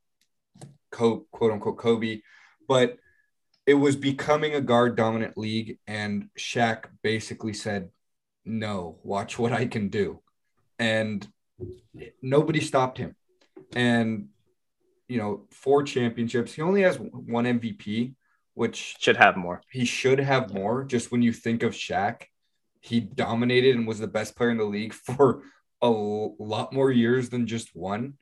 [0.92, 2.22] quote unquote Kobe,
[2.68, 2.98] but
[3.66, 7.90] it was becoming a guard dominant league, and Shaq basically said,
[8.46, 10.22] "No, watch what I can do,"
[10.78, 11.26] and
[12.22, 13.16] nobody stopped him.
[13.76, 14.30] And
[15.08, 16.54] you know, four championships.
[16.54, 18.16] He only has one MVP,
[18.54, 19.62] which Should have more.
[19.70, 20.84] he should have more.
[20.84, 22.24] Just when you think of Shaq,
[22.82, 25.44] he dominated and was the best player in the league for
[25.82, 28.14] a lot more years than just one.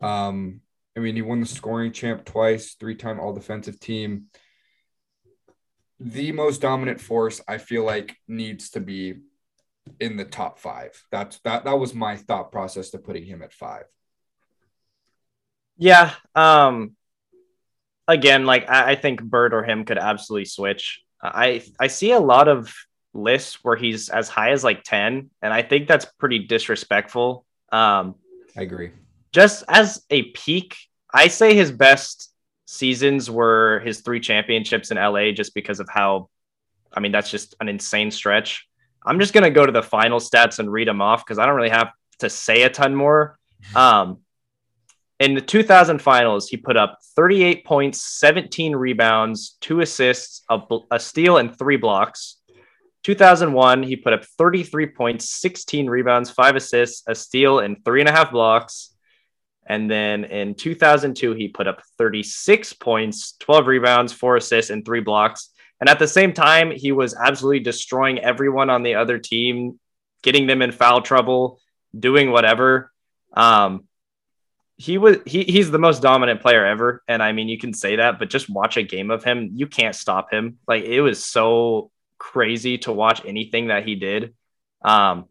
[0.00, 0.60] Um,
[0.96, 4.26] I mean, he won the scoring champ twice, three time all defensive team.
[5.98, 9.14] The most dominant force, I feel like, needs to be
[10.00, 11.02] in the top five.
[11.10, 11.64] That's that.
[11.64, 13.84] That was my thought process to putting him at five.
[15.76, 16.12] Yeah.
[16.34, 16.96] Um
[18.06, 21.02] again, like I, I think Bird or him could absolutely switch.
[21.22, 22.72] I I see a lot of
[23.12, 27.44] lists where he's as high as like 10, and I think that's pretty disrespectful.
[27.72, 28.16] Um
[28.56, 28.92] I agree.
[29.34, 30.76] Just as a peak,
[31.12, 32.32] I say his best
[32.66, 36.30] seasons were his three championships in LA just because of how
[36.92, 38.68] I mean that's just an insane stretch.
[39.04, 41.56] I'm just gonna go to the final stats and read them off because I don't
[41.56, 43.38] really have to say a ton more.
[43.74, 44.18] Um,
[45.20, 50.84] in the 2000 finals, he put up 38 points, 17 rebounds, two assists, a, bl-
[50.90, 52.36] a steal, and three blocks.
[53.04, 58.08] 2001, he put up 33 points, 16 rebounds, five assists, a steal, and three and
[58.10, 58.93] a half blocks.
[59.66, 65.00] And then in 2002, he put up 36 points, 12 rebounds, four assists, and three
[65.00, 65.50] blocks.
[65.80, 69.78] And at the same time, he was absolutely destroying everyone on the other team,
[70.22, 71.60] getting them in foul trouble,
[71.98, 72.92] doing whatever.
[73.32, 73.84] Um,
[74.76, 77.96] he was he, he's the most dominant player ever, and I mean you can say
[77.96, 80.58] that, but just watch a game of him, you can't stop him.
[80.66, 84.34] Like it was so crazy to watch anything that he did.
[84.82, 85.26] Um,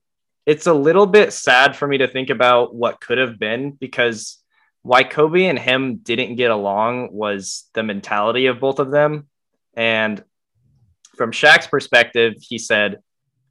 [0.45, 4.39] it's a little bit sad for me to think about what could have been because
[4.81, 9.27] why Kobe and him didn't get along was the mentality of both of them.
[9.75, 10.21] And
[11.15, 12.99] from Shaq's perspective, he said,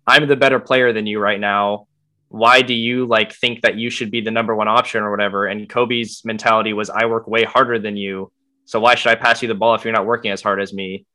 [0.07, 1.87] I'm the better player than you right now.
[2.29, 5.47] Why do you like think that you should be the number one option or whatever?
[5.47, 8.31] And Kobe's mentality was, I work way harder than you.
[8.67, 10.73] So why should I pass you the ball if you're not working as hard as
[10.73, 11.07] me?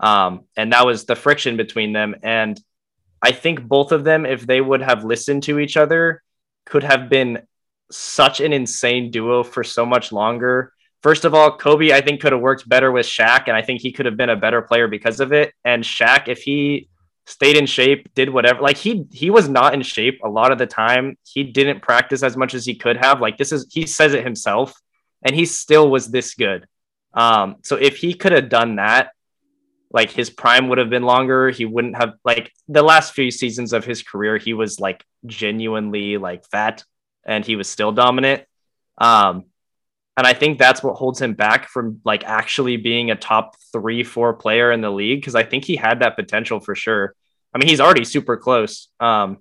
[0.00, 2.16] Um, and that was the friction between them.
[2.22, 2.60] And
[3.24, 6.22] I think both of them, if they would have listened to each other,
[6.66, 7.42] could have been
[7.90, 10.74] such an insane duo for so much longer.
[11.02, 13.80] First of all, Kobe, I think, could have worked better with Shaq, and I think
[13.80, 15.54] he could have been a better player because of it.
[15.64, 16.88] And Shaq, if he
[17.24, 20.58] stayed in shape, did whatever, like he he was not in shape a lot of
[20.58, 21.16] the time.
[21.22, 23.22] He didn't practice as much as he could have.
[23.22, 24.74] Like this is he says it himself,
[25.22, 26.66] and he still was this good.
[27.14, 29.12] Um, so if he could have done that,
[29.90, 31.50] like his prime would have been longer.
[31.50, 36.18] He wouldn't have like the last few seasons of his career, he was like genuinely
[36.18, 36.84] like fat
[37.24, 38.44] and he was still dominant.
[38.98, 39.44] Um,
[40.16, 44.04] and I think that's what holds him back from like actually being a top three,
[44.04, 45.24] four player in the league.
[45.24, 47.14] Cause I think he had that potential for sure.
[47.52, 48.88] I mean, he's already super close.
[49.00, 49.38] Um,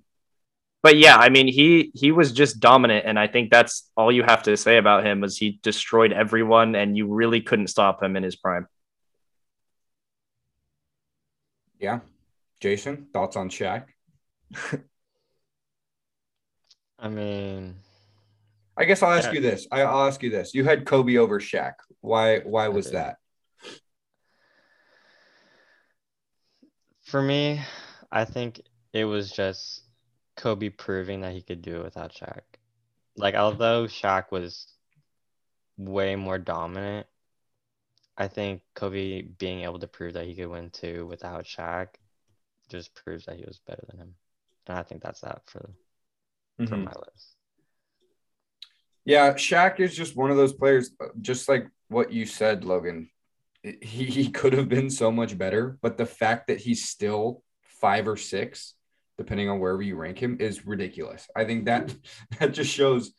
[0.84, 4.22] but yeah, I mean, he he was just dominant, and I think that's all you
[4.22, 8.18] have to say about him was he destroyed everyone, and you really couldn't stop him
[8.18, 8.68] in his prime.
[11.84, 12.00] Yeah,
[12.62, 13.88] Jason, thoughts on Shaq?
[16.98, 17.76] I mean,
[18.78, 19.34] I guess I'll ask Yeah.
[19.34, 19.68] you this.
[19.70, 20.54] I- I'll ask you this.
[20.54, 21.74] You had Kobe over Shaq.
[22.00, 22.40] Why?
[22.40, 23.18] Why was that?
[27.02, 27.62] for me,
[28.12, 28.62] I think
[28.94, 29.84] it was just
[30.38, 32.40] Kobe proving that he could do it without Shaq.
[33.18, 34.66] Like, although Shaq was
[35.78, 37.06] way more dominant,
[38.18, 41.88] I think Kobe being able to prove that he could win too without Shaq
[42.70, 44.16] just proves that he was better than him.
[44.68, 45.74] And I think that's that for,
[46.58, 46.86] for Mhm.
[46.86, 47.36] my list.
[49.06, 53.10] Yeah, Shaq is just one of those players, uh, just like what you said, Logan.
[53.64, 58.08] He, he could have been so much better, but the fact that he's still five
[58.08, 58.76] or six,
[59.18, 61.28] depending on wherever you rank him, is ridiculous.
[61.36, 61.94] I think that
[62.40, 63.12] that just shows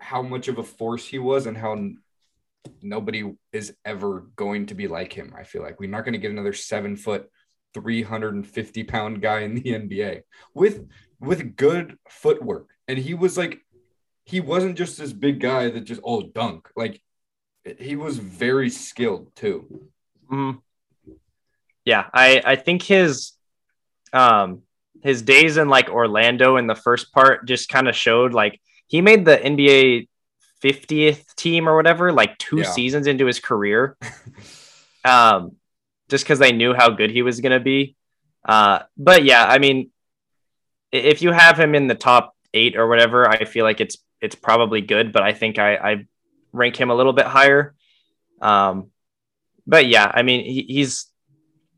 [0.00, 1.98] how much of a force he was and how n-
[2.80, 5.34] nobody is ever going to be like him.
[5.36, 7.28] I feel like we're not going to get another seven foot,
[7.74, 10.22] 350 pound guy in the NBA
[10.54, 10.86] with
[11.20, 12.68] with good footwork.
[12.88, 13.60] And he was like
[14.24, 17.00] he wasn't just this big guy that just oh dunk like
[17.78, 19.88] he was very skilled too
[20.30, 20.60] Mhm.
[21.84, 23.32] Yeah, I I think his
[24.12, 24.62] um
[25.02, 29.00] his days in like Orlando in the first part just kind of showed like he
[29.00, 30.08] made the NBA
[30.62, 32.64] 50th team or whatever like two Yeah.
[32.64, 33.96] seasons into his career.
[35.04, 35.56] um
[36.08, 37.96] just cuz they knew how good he was going to be.
[38.44, 39.90] Uh but yeah, I mean
[40.92, 44.34] if you have him in the top 8 or whatever, I feel like it's it's
[44.34, 46.06] probably good, but I think I I
[46.52, 47.74] rank him a little bit higher.
[48.40, 48.90] Um
[49.66, 51.06] but yeah, I mean, he, he's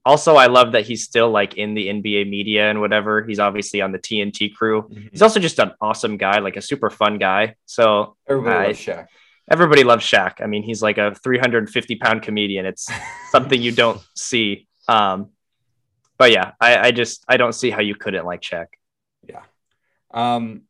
[0.04, 3.24] also I love that he's still like in the NBA media and whatever.
[3.24, 4.88] He's obviously on the TNT crew.
[5.10, 7.56] He's also just an awesome guy, like a super fun guy.
[7.66, 9.06] So everybody I- loves Shaq.
[9.50, 10.42] everybody loves Shaq.
[10.42, 12.66] I mean, he's like a 350 pound comedian.
[12.66, 12.88] It's
[13.30, 14.66] something you don't see.
[14.88, 15.30] Um,
[16.18, 18.66] but yeah, I, I just I don't see how you couldn't like Shaq.
[19.28, 19.42] Yeah.
[20.10, 20.62] Um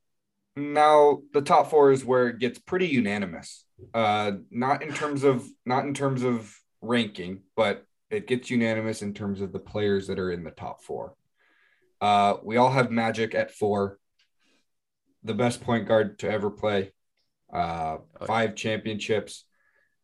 [0.57, 5.45] now the top four is where it gets pretty unanimous uh not in terms of
[5.67, 10.19] not in terms of ranking but it gets unanimous in terms of the players that
[10.19, 11.15] are in the top four
[12.01, 13.99] uh we all have magic at four
[15.23, 16.93] the best point guard to ever play
[17.53, 17.97] uh
[18.27, 19.45] five championships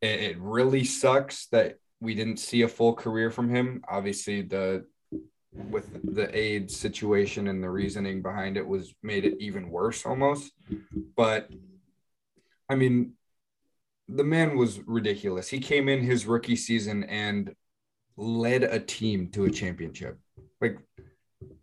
[0.01, 4.85] it, it really sucks that we didn't see a full career from him obviously the
[5.53, 10.53] with the AIDS situation and the reasoning behind it was made it even worse almost.
[11.17, 11.51] But
[12.69, 13.15] I mean,
[14.09, 15.49] the man was ridiculous.
[15.49, 17.55] He came in his rookie season and
[18.17, 20.19] led a team to a championship.
[20.61, 20.79] Like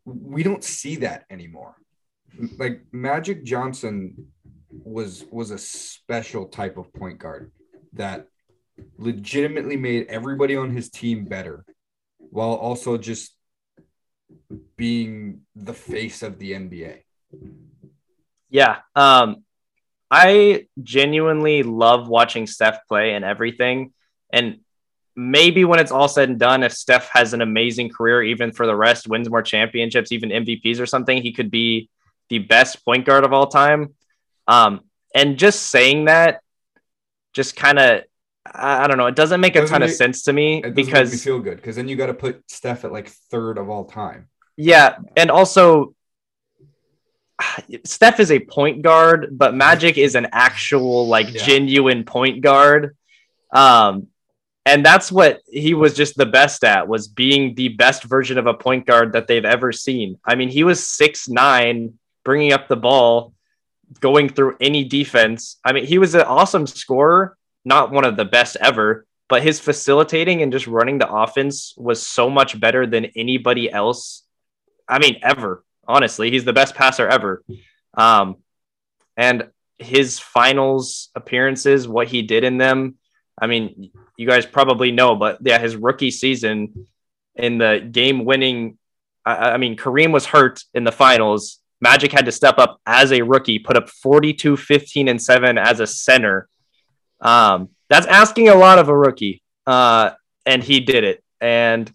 [0.06, 1.76] we don't see that anymore.
[2.58, 4.28] Like Magic Johnson
[4.70, 7.52] was was a special type of point guard
[7.94, 8.28] that
[8.98, 11.66] legitimately made everybody on his team better
[12.20, 13.36] while also just
[14.76, 17.02] being the face of the NBA.
[18.50, 18.78] Yeah.
[18.96, 19.44] Um,
[20.10, 23.94] I genuinely love watching Steph play and everything.
[24.32, 24.60] And
[25.18, 28.66] maybe when it's all said and done, if Steph has an amazing career, even for
[28.68, 31.90] the rest, wins more championships, even MVPs or something, he could be
[32.30, 33.96] the best point guard of all time.
[34.48, 34.82] Um,
[35.16, 36.42] and just saying that
[37.34, 38.04] just kind of,
[38.46, 40.76] I, I don't know, it doesn't make a Doesn't ton of sense to me make
[40.76, 43.70] me because feel good because then you got to put Steph at like third of
[43.70, 44.30] all time.
[44.56, 45.96] Yeah, and also
[47.86, 51.44] Steph is a point guard, but Magic is an actual like Yeah.
[51.44, 52.96] genuine point guard.
[53.52, 54.08] Um
[54.68, 58.48] and that's what he was just the best at was being the best version of
[58.48, 60.20] a point guard that they've ever seen.
[60.26, 61.94] I mean, he was six nine,
[62.24, 63.34] bringing up the ball,
[64.00, 65.58] going through any defense.
[65.64, 69.60] I mean, he was an awesome scorer, not one of the best ever, but his
[69.60, 74.24] facilitating and just running the offense was so much better than anybody else
[74.88, 75.64] I mean, ever.
[75.88, 77.44] Honestly, he's the best passer ever.
[77.94, 78.38] Um,
[79.18, 79.50] And
[79.80, 82.96] his finals appearances, what he did in them,
[83.40, 86.88] I mean, you guys probably know, but yeah, his rookie season
[87.36, 88.78] in the game winning,
[89.26, 91.60] I, I mean, Kareem was hurt in the finals.
[91.80, 95.80] Magic had to step up as a rookie, put up 42, 15, and 7 as
[95.80, 96.50] a center.
[97.22, 99.44] Um, that's asking a lot of a rookie.
[99.68, 100.12] Uh,
[100.46, 101.24] and he did it.
[101.40, 101.92] And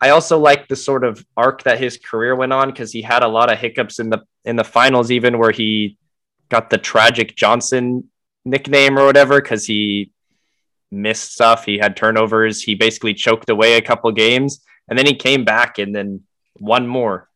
[0.00, 3.22] I also like the sort of arc that his career went on because he had
[3.22, 5.96] a lot of hiccups in the in the finals, even where he
[6.48, 8.10] got the tragic Johnson
[8.44, 10.12] nickname or whatever because he
[10.90, 11.64] missed stuff.
[11.64, 12.62] He had turnovers.
[12.62, 16.22] He basically choked away a couple games, and then he came back and then
[16.58, 17.28] won more.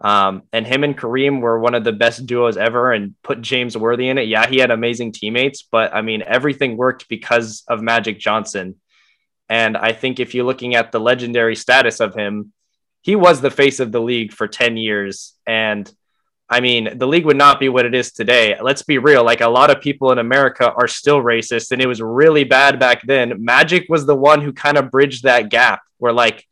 [0.00, 3.76] Um, and him and Kareem were one of the best duos ever, and put James
[3.76, 4.28] Worthy in it.
[4.28, 8.76] Yeah, he had amazing teammates, but I mean everything worked because of Magic Johnson.
[9.48, 12.52] And I think if you're looking at the legendary status of him,
[13.02, 15.34] he was the face of the league for 10 years.
[15.46, 15.90] And
[16.50, 18.56] I mean, the league would not be what it is today.
[18.60, 19.22] Let's be real.
[19.22, 22.78] Like a lot of people in America are still racist, and it was really bad
[22.78, 23.44] back then.
[23.44, 26.46] Magic was the one who kind of bridged that gap where, like,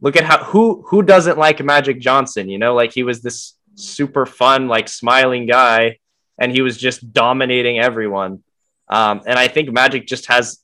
[0.00, 2.48] look at how who who doesn't like Magic Johnson?
[2.48, 5.98] You know, like he was this super fun, like smiling guy,
[6.38, 8.42] and he was just dominating everyone.
[8.88, 10.58] Um, and I think Magic just has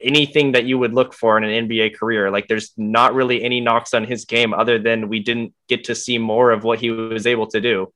[0.00, 2.30] anything that you would look for in an NBA career.
[2.30, 5.94] Like there's not really any knocks on his game other than we didn't get to
[5.94, 7.92] see more of what he was able to do.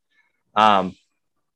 [0.54, 0.96] Um,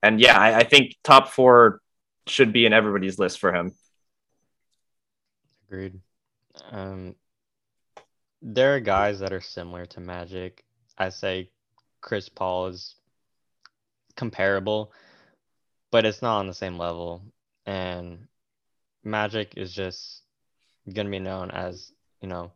[0.03, 1.81] and yeah, I, I think top four
[2.27, 3.73] should be in everybody's list for him.
[5.69, 6.01] Agreed.
[6.71, 7.15] Um,
[8.43, 10.65] there are guys that are similar to Magic.
[10.97, 11.51] I say
[12.01, 12.95] Chris Paul is
[14.17, 14.93] comparable,
[15.91, 17.23] but it's not on the same level.
[17.67, 18.29] And
[19.03, 20.23] Magic is just
[20.93, 22.53] going to be known as, you know,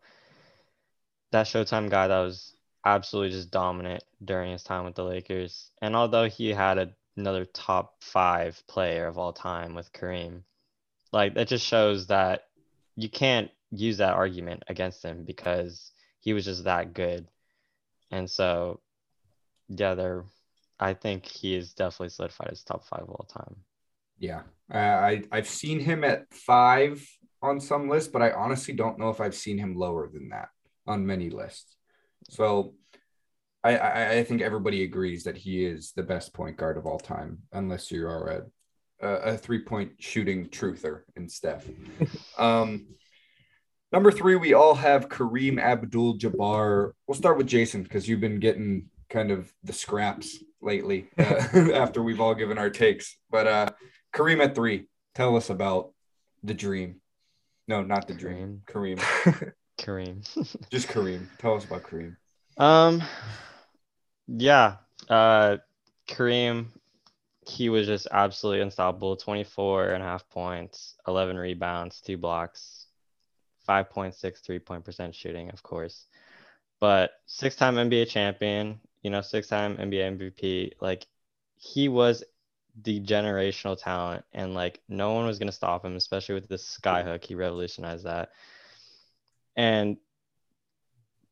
[1.32, 2.54] that Showtime guy that was
[2.84, 5.70] absolutely just dominant during his time with the Lakers.
[5.82, 10.42] And although he had a, another top five player of all time with Kareem,
[11.12, 12.44] like that just shows that
[12.96, 17.26] you can't use that argument against him because he was just that good.
[18.10, 18.80] And so,
[19.68, 20.24] yeah, there,
[20.78, 23.56] I think he is definitely solidified as top five of all time.
[24.18, 27.06] Yeah, uh, I I've seen him at five
[27.40, 30.50] on some lists, but I honestly don't know if I've seen him lower than that
[30.86, 31.76] on many lists.
[32.28, 32.74] So
[33.62, 36.98] I, I, I think everybody agrees that he is the best point guard of all
[36.98, 38.44] time, unless you are
[39.02, 41.66] a, a, three point shooting truther in Steph.
[42.38, 42.86] um,
[43.92, 46.92] number three, we all have Kareem Abdul Jabbar.
[47.06, 51.22] We'll start with Jason because you've been getting kind of the scraps lately uh,
[51.74, 53.16] after we've all given our takes.
[53.30, 53.68] But uh,
[54.14, 55.92] Kareem at three, tell us about
[56.42, 57.00] the dream.
[57.68, 58.62] No, not the dream.
[58.66, 59.52] Kareem.
[59.80, 60.22] Kareem.
[60.70, 61.26] Just Kareem.
[61.38, 62.16] Tell us about Kareem.
[62.56, 63.02] Um,
[64.28, 64.76] yeah.
[65.08, 65.56] Uh,
[66.06, 66.66] Kareem,
[67.48, 69.16] he was just absolutely unstoppable.
[69.16, 72.86] 24 and a half points, 11 rebounds, two blocks,
[73.68, 76.06] 5.6 three point percent shooting, of course.
[76.80, 80.72] But six time NBA champion, you know, six time NBA MVP.
[80.80, 81.06] Like,
[81.56, 82.24] he was
[82.82, 86.78] the generational talent and like no one was going to stop him especially with this
[86.80, 87.24] skyhook.
[87.24, 88.30] he revolutionized that
[89.60, 89.98] and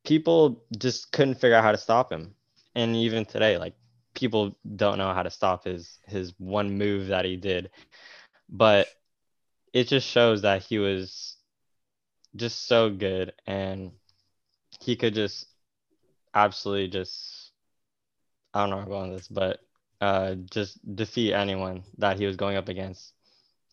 [0.04, 2.34] people just couldn't figure out how to stop him
[2.74, 3.74] and even today like
[4.14, 7.70] people don't know how to stop his his one move that he did
[8.48, 8.86] but
[9.72, 11.36] it just shows that he was
[12.36, 13.92] just so good and
[14.80, 15.46] he could just
[16.34, 17.52] absolutely just
[18.54, 19.60] I don't know about this, but
[20.00, 23.12] uh, just defeat anyone that he was going up against.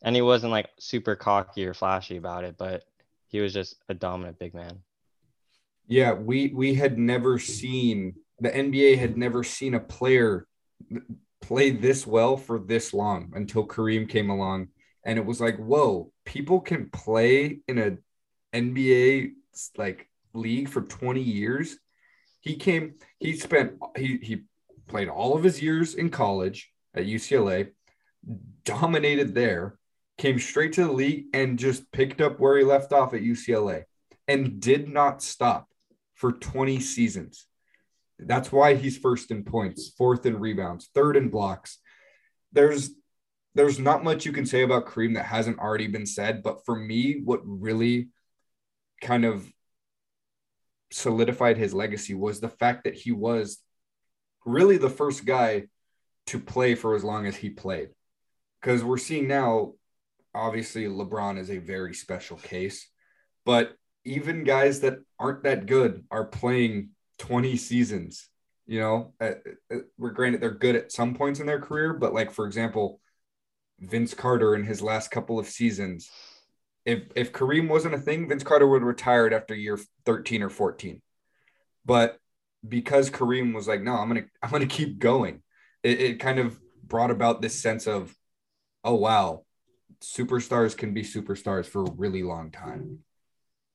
[0.04, 2.84] And he wasn't like super cocky or flashy about it, but
[3.36, 4.80] he was just a dominant big man.
[5.88, 10.48] Yeah, we we had never seen the NBA had never seen a player
[11.42, 14.70] play this well for this long until Kareem came along,
[15.06, 17.98] and it was like, whoa, people can play in a
[18.58, 19.32] NBA
[19.78, 21.78] like league for 20 years.
[22.40, 24.44] He came, he spent, he he
[24.88, 27.72] played all of his years in college at UCLA,
[28.64, 29.78] dominated there,
[30.18, 33.84] came straight to the league and just picked up where he left off at UCLA
[34.28, 35.68] and did not stop
[36.16, 37.46] for 20 seasons.
[38.18, 41.80] That's why he's first in points, fourth in rebounds, third in blocks.
[42.54, 42.92] There's
[43.56, 46.76] there's not much you can say about Kareem that hasn't already been said, but for
[46.76, 48.10] me what really
[49.02, 49.50] kind of
[50.92, 53.58] solidified his legacy was the fact that he was
[54.46, 55.64] really the first guy
[56.28, 57.90] to play for as long as he played.
[58.62, 59.74] Because we're seeing now,
[60.36, 62.88] obviously, LeBron is a very special case,
[63.46, 68.28] but even guys that aren't that good are playing 20 seasons.
[68.68, 69.32] You know, uh,
[69.72, 73.00] uh, we're granted they're good at some points in their career, but like, for example,
[73.80, 76.10] Vince Carter in his last couple of seasons.
[76.86, 80.50] If if Kareem wasn't a thing, Vince Carter would have retired after year 13 or
[80.50, 81.02] 14.
[81.86, 82.18] But
[82.68, 85.42] because Kareem was like, no, I'm gonna I'm gonna keep going.
[85.84, 88.16] It, it kind of brought about this sense of,
[88.84, 89.45] oh wow,
[90.02, 93.00] superstars can be superstars for a really long time.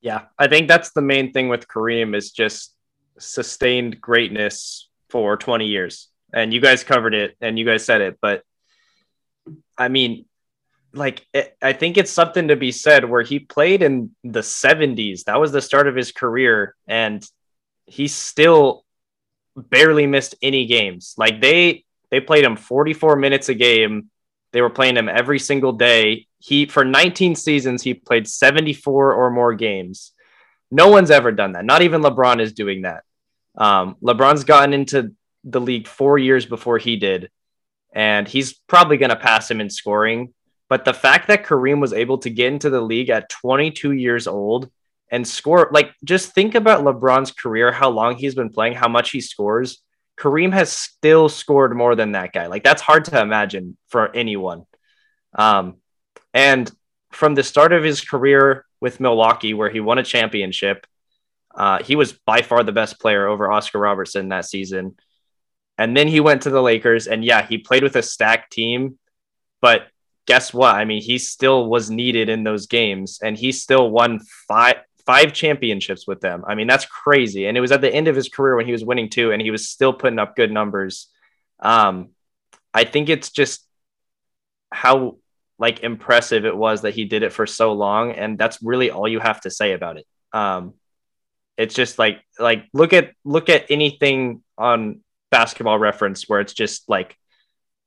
[0.00, 2.74] Yeah, I think that's the main thing with Kareem is just
[3.18, 6.08] sustained greatness for 20 years.
[6.32, 8.42] And you guys covered it and you guys said it, but
[9.76, 10.26] I mean,
[10.92, 15.24] like it, I think it's something to be said where he played in the 70s.
[15.24, 17.24] That was the start of his career and
[17.86, 18.84] he still
[19.56, 21.14] barely missed any games.
[21.16, 24.10] Like they they played him 44 minutes a game.
[24.52, 26.26] They were playing him every single day.
[26.38, 30.12] He for 19 seasons he played 74 or more games.
[30.70, 31.64] No one's ever done that.
[31.64, 33.04] Not even LeBron is doing that.
[33.56, 37.30] Um, LeBron's gotten into the league four years before he did,
[37.92, 40.32] and he's probably going to pass him in scoring.
[40.68, 44.28] But the fact that Kareem was able to get into the league at 22 years
[44.28, 44.70] old
[45.10, 49.10] and score, like, just think about LeBron's career, how long he's been playing, how much
[49.10, 49.82] he scores.
[50.20, 52.46] Kareem has still scored more than that guy.
[52.46, 54.66] Like, that's hard to imagine for anyone.
[55.34, 55.76] Um,
[56.34, 56.70] and
[57.10, 60.86] from the start of his career with Milwaukee, where he won a championship,
[61.54, 64.96] uh, he was by far the best player over Oscar Robertson that season.
[65.78, 68.98] And then he went to the Lakers, and yeah, he played with a stacked team,
[69.62, 69.88] but
[70.26, 70.74] guess what?
[70.74, 74.76] I mean, he still was needed in those games, and he still won five
[75.10, 76.44] five championships with them.
[76.46, 77.46] I mean, that's crazy.
[77.46, 79.42] And it was at the end of his career when he was winning too, and
[79.42, 81.08] he was still putting up good numbers.
[81.58, 82.10] Um,
[82.72, 83.66] I think it's just
[84.70, 85.16] how
[85.58, 89.08] like impressive it was that he did it for so long, and that's really all
[89.08, 90.06] you have to say about it.
[90.32, 90.74] Um,
[91.56, 95.00] it's just like like look at look at anything on
[95.32, 97.16] basketball reference where it's just like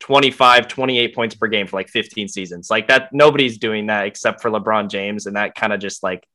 [0.01, 4.41] 25 28 points per game for like 15 seasons like that nobody's doing that except
[4.41, 6.27] for lebron james and that kind of just like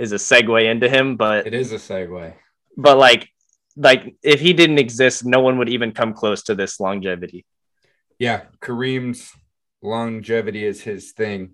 [0.00, 2.34] is a segue into him but it is a segue.
[2.76, 3.28] but like
[3.76, 7.44] like if he didn't exist no one would even come close to this longevity.
[8.18, 9.30] Yeah kareem's
[9.82, 11.52] longevity is his thing.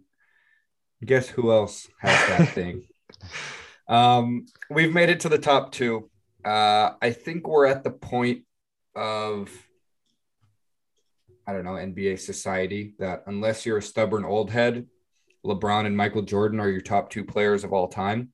[1.05, 2.83] Guess who else has that thing?
[3.89, 6.11] Um we've made it to the top two.
[6.45, 8.45] Uh i think we're at the point
[8.95, 9.51] of
[11.49, 14.87] I don't know, NBA society that unless you're a stubborn old head,
[15.45, 18.33] LeBron and Michael Jordan are your top two players of all time.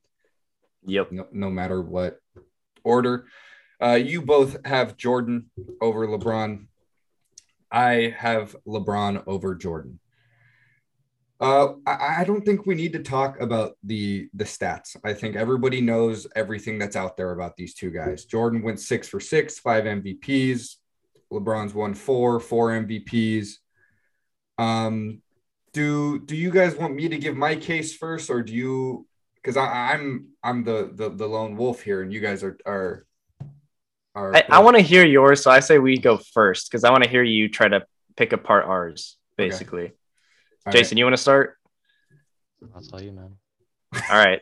[0.85, 1.11] Yep.
[1.11, 2.19] No, no matter what
[2.83, 3.27] order.
[3.81, 5.49] Uh, you both have Jordan
[5.81, 6.67] over LeBron.
[7.71, 9.99] I have LeBron over Jordan.
[11.39, 14.95] Uh, I, I don't think we need to talk about the the stats.
[15.03, 18.23] I think everybody knows everything that's out there about these two guys.
[18.23, 20.75] Jordan went six for six, five MVPs.
[21.33, 23.55] LeBron's won four, four MVPs.
[24.57, 25.21] Um,
[25.73, 29.07] do do you guys want me to give my case first, or do you?
[29.43, 33.05] Because I'm I'm the, the the lone wolf here, and you guys are are.
[34.15, 36.91] are I, I want to hear yours, so I say we go first because I
[36.91, 37.85] want to hear you try to
[38.15, 39.91] pick apart ours, basically.
[40.67, 40.77] Okay.
[40.77, 40.99] Jason, right.
[40.99, 41.57] you want to start?
[42.73, 43.35] I'll tell you, man.
[44.09, 44.39] All right.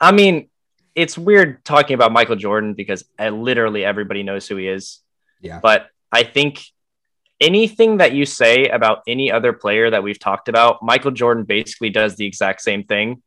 [0.00, 0.48] I mean,
[0.94, 5.00] it's weird talking about Michael Jordan because I, literally everybody knows who he is.
[5.40, 5.60] Yeah.
[5.60, 6.62] But I think
[7.40, 11.90] anything that you say about any other player that we've talked about, Michael Jordan basically
[11.90, 13.22] does the exact same thing.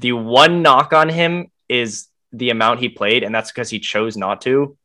[0.00, 4.16] The one knock on him is the amount he played, and that's because he chose
[4.16, 4.76] not to.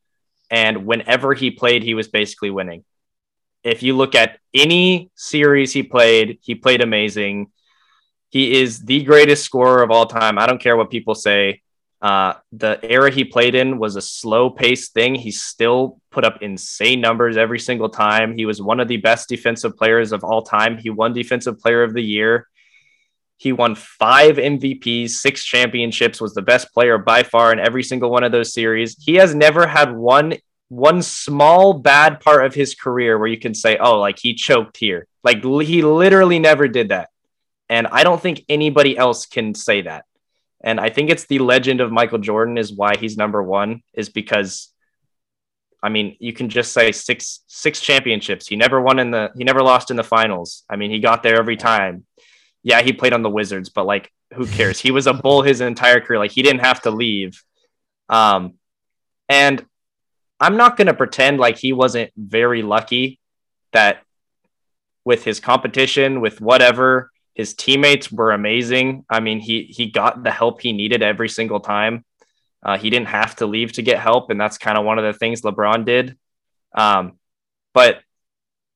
[0.50, 2.84] And whenever he played, he was basically winning
[3.66, 7.48] if you look at any series he played, he played amazing.
[8.30, 10.38] He is the greatest scorer of all time.
[10.38, 11.64] I don't care what people say.
[12.00, 15.16] Uh, the era he played in was a slow paced thing.
[15.16, 18.38] He still put up insane numbers every single time.
[18.38, 20.78] He was one of the best defensive players of all time.
[20.78, 22.48] He won Defensive Player of the Year.
[23.38, 28.10] He won five MVPs, six championships, was the best player by far in every single
[28.10, 28.96] one of those series.
[28.98, 30.36] He has never had one
[30.70, 34.78] one small bad part of his career where you can say, oh, like he choked
[34.78, 35.08] here.
[35.24, 37.10] Like he literally never did that.
[37.70, 40.06] And I don't think anybody else can say that.
[40.62, 44.10] And I think it's the legend of Michael Jordan is why he's number one, is
[44.10, 44.72] because
[45.84, 48.48] I mean, you can just say six six championships.
[48.48, 50.64] He never won in the he never lost in the finals.
[50.68, 52.06] I mean, he got there every time.
[52.66, 54.80] Yeah, he played on the Wizards, but like who cares?
[54.80, 56.20] He was a bull his entire career.
[56.20, 57.42] Like he didn't have to leave.
[58.10, 58.56] Um
[59.30, 59.66] and
[60.40, 63.20] I'm not going to pretend like he wasn't very lucky
[63.72, 64.04] that
[65.06, 69.06] with his competition, with whatever, his teammates were amazing.
[69.10, 72.04] I mean, he he got the help he needed every single time.
[72.64, 75.06] Uh, he didn't have to leave to get help, and that's kind of one of
[75.06, 76.18] the things LeBron did.
[76.74, 77.20] Um,
[77.74, 78.02] but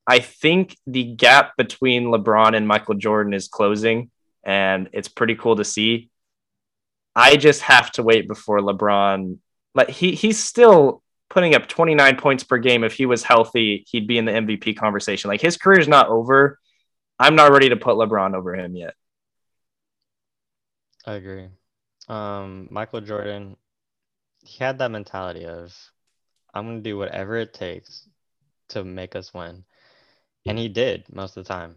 [0.09, 4.09] I think the gap between LeBron and Michael Jordan is closing,
[4.43, 6.09] and it's pretty cool to see.
[7.15, 9.37] I just have to wait before LeBron.
[9.75, 12.83] Like he he's still putting up 29 points per game.
[12.83, 15.27] If he was healthy, he'd be in the MVP conversation.
[15.27, 16.57] Like his career is not over.
[17.19, 18.95] I'm not ready to put LeBron over him yet.
[21.05, 21.49] I agree.
[22.07, 23.57] Um, Michael Jordan,
[24.43, 25.75] he had that mentality of,
[26.51, 28.07] I'm going to do whatever it takes
[28.69, 29.65] to make us win.
[30.45, 31.75] And he did most of the time.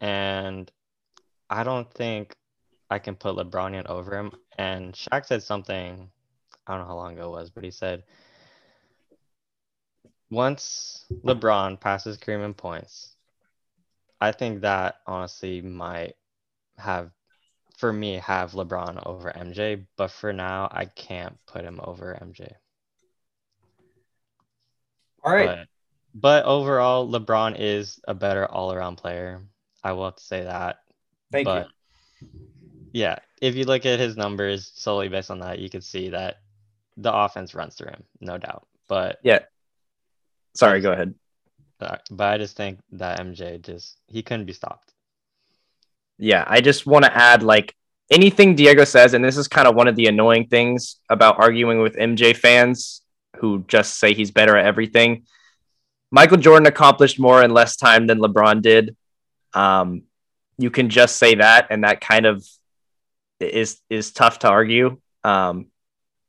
[0.00, 0.70] And
[1.48, 2.34] I don't think
[2.90, 4.32] I can put LeBron over him.
[4.58, 6.10] And Shaq said something,
[6.66, 8.02] I don't know how long ago it was, but he said,
[10.30, 13.16] once LeBron passes Kareem in points,
[14.20, 16.14] I think that honestly might
[16.78, 17.10] have,
[17.76, 19.86] for me, have LeBron over MJ.
[19.96, 22.52] But for now, I can't put him over MJ.
[25.24, 25.46] All right.
[25.46, 25.68] But,
[26.14, 29.42] but overall, LeBron is a better all around player.
[29.82, 30.80] I will have to say that.
[31.32, 31.68] Thank but,
[32.20, 32.28] you.
[32.92, 33.18] Yeah.
[33.40, 36.40] If you look at his numbers solely based on that, you can see that
[36.96, 38.66] the offense runs through him, no doubt.
[38.88, 39.40] But yeah.
[40.54, 41.14] Sorry, go ahead.
[41.80, 44.92] Uh, but I just think that MJ just he couldn't be stopped.
[46.18, 47.74] Yeah, I just want to add like
[48.10, 51.80] anything Diego says, and this is kind of one of the annoying things about arguing
[51.80, 53.00] with MJ fans
[53.36, 55.24] who just say he's better at everything.
[56.10, 58.96] Michael Jordan accomplished more in less time than LeBron did.
[59.54, 60.02] Um,
[60.58, 62.46] you can just say that, and that kind of
[63.38, 64.98] is is tough to argue.
[65.24, 65.66] Um,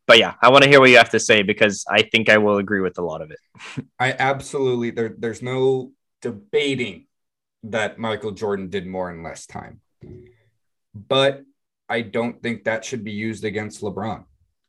[0.07, 2.37] but yeah, I want to hear what you have to say because I think I
[2.37, 3.39] will agree with a lot of it.
[3.99, 5.15] I absolutely there.
[5.17, 5.91] There's no
[6.21, 7.07] debating
[7.63, 9.81] that Michael Jordan did more in less time,
[10.93, 11.43] but
[11.89, 14.25] I don't think that should be used against LeBron.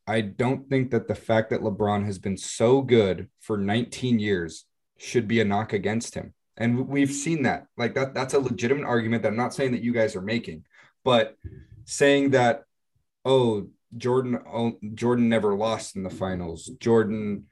[0.07, 4.65] I don't think that the fact that LeBron has been so good for 19 years
[5.03, 6.33] should be a knock against him.
[6.57, 7.67] And we've seen that.
[7.77, 10.65] Like that that's a legitimate argument that I'm not saying that you guys are making,
[11.05, 11.37] but
[11.85, 12.65] saying that
[13.25, 16.71] oh, Jordan oh, Jordan never lost in the finals.
[16.79, 17.47] Jordan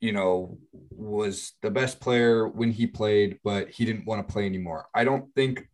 [0.00, 0.58] you know
[0.90, 4.86] was the best player when he played, but he didn't want to play anymore.
[4.94, 5.66] I don't think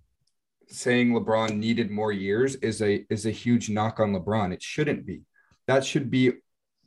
[0.69, 4.53] saying LeBron needed more years is a is a huge knock on LeBron.
[4.53, 5.23] It shouldn't be.
[5.67, 6.33] That should be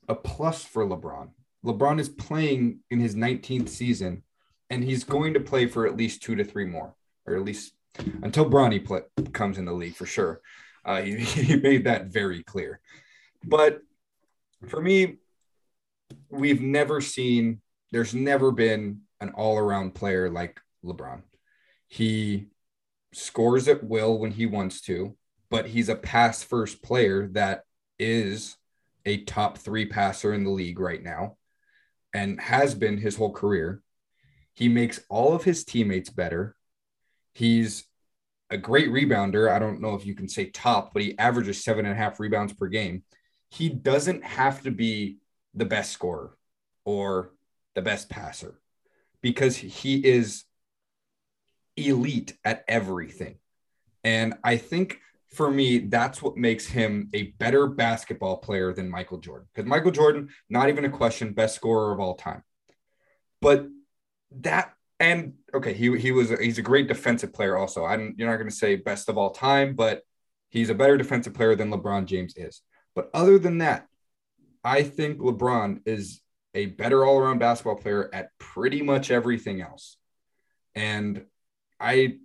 [0.08, 1.32] a plus for LeBron.
[1.66, 4.24] LeBron is playing in his 19th season,
[4.70, 7.74] and he's going to play for at least two to three more, or at least
[8.22, 9.02] until Bronny play,
[9.34, 10.42] comes in the league for sure.
[10.86, 12.80] Uh, he, he made that very clear.
[13.44, 13.82] But
[14.68, 15.18] for me,
[16.30, 17.62] we've never seen,
[17.92, 21.24] there's never been an all around player like LeBron.
[21.88, 22.48] He
[23.12, 25.16] scores at will when he wants to,
[25.50, 27.64] but he's a pass first player that
[27.98, 28.58] is
[29.06, 31.38] a top three passer in the league right now
[32.16, 33.82] and has been his whole career.
[34.54, 36.56] He makes all of his teammates better.
[37.34, 37.84] He's
[38.50, 39.52] a great rebounder.
[39.52, 42.22] I don't know if you can say top, but he averages seven and a half
[42.22, 43.04] rebounds per game.
[43.50, 45.18] He doesn't have to be
[45.54, 46.38] the best scorer
[46.86, 47.34] or
[47.74, 48.62] the best passer
[49.22, 50.46] because he is
[51.76, 53.40] elite at everything.
[54.06, 55.02] And I think
[55.36, 59.48] for me, that's what makes him a better basketball player than Michael Jordan.
[59.54, 62.42] Because Michael Jordan, not even a question, best scorer of all time.
[63.42, 63.68] But
[64.40, 67.86] that and okay, he he was he's a great defensive player also.
[67.86, 70.02] I'm you're not going to say best of all time, but
[70.50, 72.62] he's a better defensive player than LeBron James is.
[72.96, 73.88] But other than that,
[74.64, 76.22] I think LeBron is
[76.54, 79.98] a better all-around basketball player at pretty much everything else.
[80.74, 81.26] And
[81.78, 82.20] I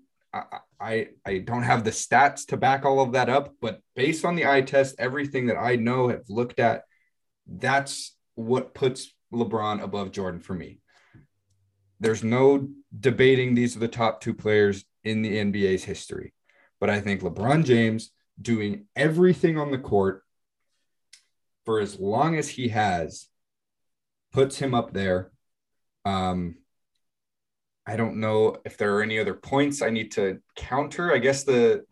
[0.80, 4.36] I, I don't have the stats to back all of that up, but based on
[4.36, 6.84] the eye test, everything that I know have looked at,
[7.46, 10.78] that's what puts LeBron above Jordan for me.
[11.98, 16.32] There's no debating these are the top two players in the NBA's history.
[16.80, 20.22] But I think LeBron James doing everything on the court
[21.66, 23.28] for as long as he has
[24.32, 25.30] puts him up there.
[26.04, 26.56] Um,
[27.86, 31.12] I don't know if there are any other points I need to counter.
[31.12, 31.84] I guess the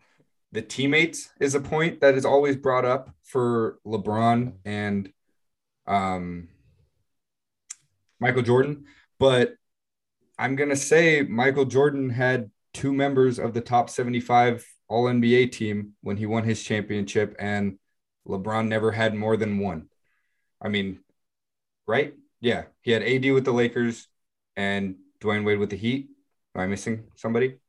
[0.51, 5.11] the teammates is a point that is always brought up for LeBron and
[5.85, 6.49] um,
[8.19, 8.85] Michael Jordan,
[9.19, 9.55] but
[10.37, 15.93] I'm gonna say Michael Jordan had two members of the top 75 All NBA team
[16.01, 17.77] when he won his championship, and
[18.27, 19.89] LeBron never had more than one.
[20.61, 20.99] I mean,
[21.87, 22.13] right?
[22.41, 24.07] Yeah, he had AD with the Lakers
[24.55, 26.09] and Dwyane Wade with the Heat.
[26.55, 27.59] Am I missing somebody?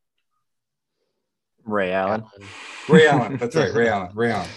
[1.64, 2.24] Ray Allen.
[2.88, 3.36] Ray Allen.
[3.40, 3.72] That's right.
[3.74, 4.10] Ray Allen.
[4.14, 4.48] Ray Allen.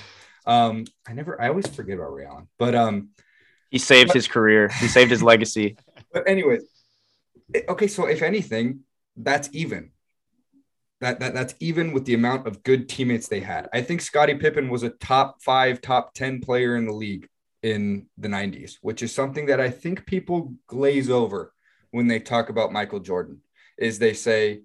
[0.46, 3.10] Um, I never, I always forget about Ray Allen, but um,
[3.70, 4.68] he saved but, his career.
[4.68, 5.78] He saved his legacy.
[6.12, 6.62] But anyways,
[7.68, 7.88] okay.
[7.88, 8.82] So if anything,
[9.18, 9.90] that's even.
[11.02, 13.68] That, that that's even with the amount of good teammates they had.
[13.74, 17.28] I think Scottie Pippen was a top five, top 10 player in the league
[17.64, 21.52] in the 90s, which is something that I think people glaze over
[21.94, 23.42] when they talk about Michael Jordan.
[23.78, 24.62] Is they say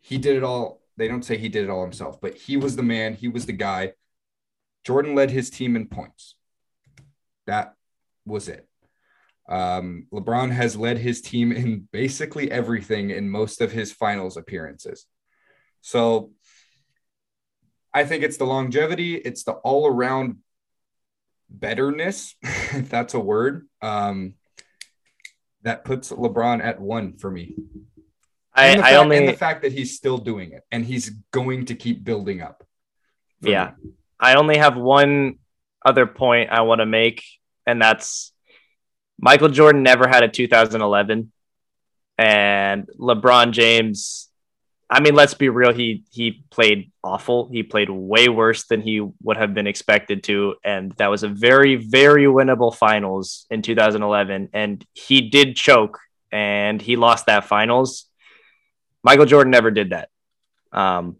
[0.00, 0.80] he did it all.
[0.96, 3.44] They don't say he did it all himself, but he was the man, he was
[3.44, 3.92] the guy.
[4.82, 6.36] Jordan led his team in points.
[7.46, 7.74] That
[8.24, 8.66] was it.
[9.46, 15.06] Um, LeBron has led his team in basically everything in most of his finals appearances.
[15.82, 16.30] So
[17.92, 20.38] I think it's the longevity, it's the all around
[21.50, 24.34] betterness, if that's a word, um,
[25.64, 27.54] that puts LeBron at one for me.
[28.54, 31.10] I, the, I fact, only and the fact that he's still doing it and he's
[31.32, 32.64] going to keep building up.
[33.40, 33.72] Yeah.
[33.82, 33.90] me.
[34.20, 35.38] I only have one
[35.84, 37.24] other point I want to make,
[37.66, 38.32] and that's
[39.18, 41.32] Michael Jordan never had a 2011,
[42.16, 44.28] and LeBron James.
[44.90, 45.72] I mean, let's be real.
[45.72, 47.48] He he played awful.
[47.50, 51.28] He played way worse than he would have been expected to, and that was a
[51.28, 54.50] very very winnable finals in 2011.
[54.52, 55.98] And he did choke,
[56.30, 58.06] and he lost that finals.
[59.02, 60.10] Michael Jordan never did that.
[60.70, 61.16] Um,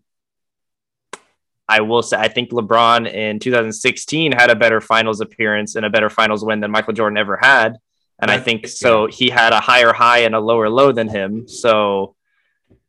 [1.69, 5.91] I will say I think LeBron in 2016 had a better finals appearance and a
[5.91, 7.79] better finals win than Michael Jordan ever had.
[8.19, 11.49] And I think so he had a higher high and a lower low than him.
[11.49, 12.15] So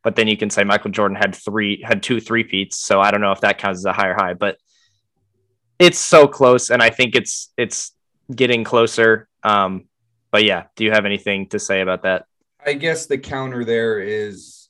[0.05, 2.77] but then you can say Michael Jordan had three had two three peats.
[2.77, 4.59] So I don't know if that counts as a higher high, but
[5.79, 7.91] it's so close and I think it's it's
[8.33, 9.27] getting closer.
[9.43, 9.85] Um
[10.29, 12.25] but yeah, do you have anything to say about that?
[12.63, 14.69] I guess the counter there is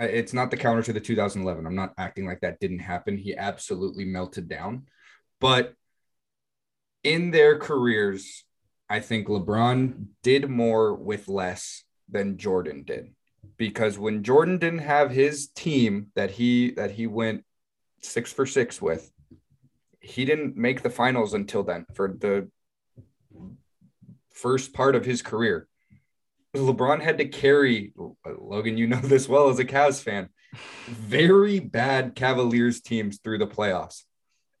[0.00, 1.64] it's not the counter to the 2011.
[1.64, 3.16] I'm not acting like that didn't happen.
[3.16, 4.86] He absolutely melted down.
[5.38, 5.74] But
[7.04, 8.42] in their careers,
[8.90, 13.14] I think LeBron did more with less than Jordan did.
[13.56, 17.44] Because when Jordan didn't have his team that he that he went
[18.02, 19.10] 6 for 6 with,
[20.00, 22.48] he didn't make the finals until then for the
[24.32, 25.68] first part of his career.
[26.54, 27.92] LeBron had to carry
[28.26, 30.28] Logan, you know this well as a Cavs fan,
[30.88, 34.02] very bad Cavaliers teams through the playoffs.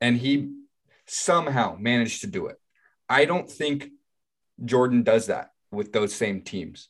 [0.00, 0.50] And he
[1.06, 2.56] somehow managed to do it.
[3.08, 3.90] I don't think
[4.64, 6.88] Jordan does that with those same teams.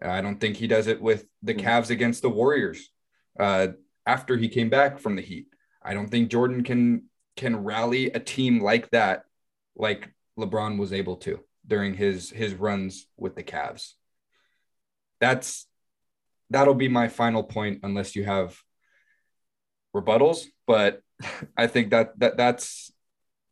[0.00, 2.90] I don't think he does it with the Cavs against the Warriors
[3.38, 3.68] uh,
[4.06, 5.46] after he came back from the Heat.
[5.82, 7.04] I don't think Jordan can
[7.36, 9.24] can rally a team like that,
[9.76, 13.92] like LeBron was able to during his his runs with the Cavs.
[15.20, 15.66] That's
[16.50, 18.58] that'll be my final point unless you have
[19.94, 21.02] rebuttals but
[21.56, 22.92] i think that that that's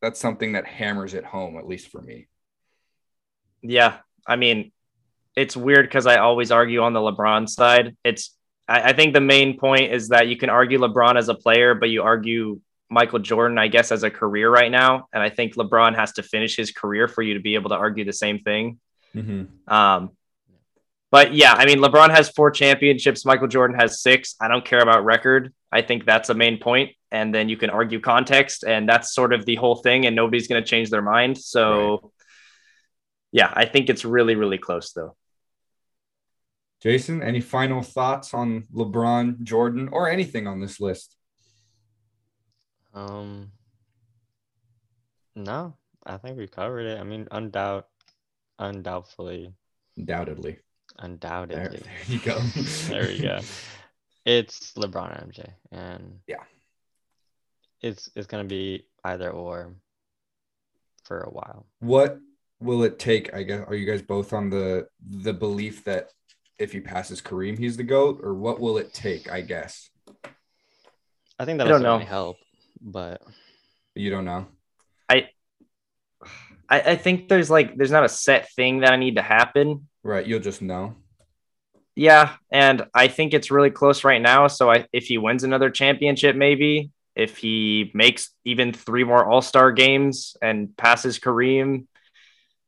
[0.00, 2.28] that's something that hammers it home at least for me.
[3.62, 4.72] Yeah, I mean,
[5.36, 7.96] it's weird because I always argue on the LeBron side.
[8.02, 8.34] It's
[8.66, 11.74] I, I think the main point is that you can argue LeBron as a player,
[11.74, 15.08] but you argue Michael Jordan, I guess, as a career right now.
[15.12, 17.76] And I think LeBron has to finish his career for you to be able to
[17.76, 18.78] argue the same thing.
[19.68, 20.10] Um,
[21.10, 23.24] but yeah, I mean, LeBron has four championships.
[23.24, 24.34] Michael Jordan has six.
[24.40, 25.52] I don't care about record.
[25.70, 26.92] I think that's the main point.
[27.10, 30.06] And then you can argue context, and that's sort of the whole thing.
[30.06, 31.38] And nobody's going to change their mind.
[31.38, 32.12] So,
[33.32, 35.16] yeah, I think it's really, really close, though.
[36.86, 41.16] Jason any final thoughts on lebron jordan or anything on this list
[42.94, 43.50] Um,
[45.34, 45.74] no,
[46.06, 46.98] I think we covered it.
[46.98, 47.84] I mean, undoubt,
[48.58, 49.52] undoubtedly,
[49.98, 51.80] undoubtedly there, undoubtedly.
[51.84, 52.38] there you go
[52.88, 53.38] there we go.
[54.24, 55.40] It's LeBron and MJ,
[55.72, 56.44] and Yeah.
[57.82, 59.74] it's it's gonna be either or
[61.04, 61.66] for a while.
[61.80, 62.18] what
[62.60, 64.88] will it take i guess are you guys both on the
[65.28, 66.04] the belief that
[66.58, 69.90] if he passes kareem he's the goat or what will it take i guess
[71.38, 71.88] I think I that'll don't know.
[71.98, 72.38] certainly help,
[72.80, 73.20] but
[73.94, 74.46] you don't know
[76.68, 79.86] I, I think there's like there's not a set thing that I need to happen.
[80.02, 80.96] right you'll just know
[81.94, 84.48] Yeah, and I think it's really close right now.
[84.48, 89.42] So I, if he wins another championship, maybe if he makes even three more All
[89.42, 91.86] Star games and passes Kareem,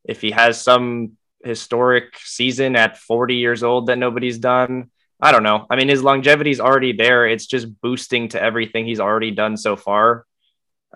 [0.05, 4.91] if he has some historic season at 40 years old that nobody's done,
[5.21, 5.67] I don't know.
[5.69, 7.27] I mean, his longevity is already there.
[7.27, 10.25] It's just boosting to everything he's already done so far.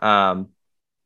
[0.01, 0.51] Um,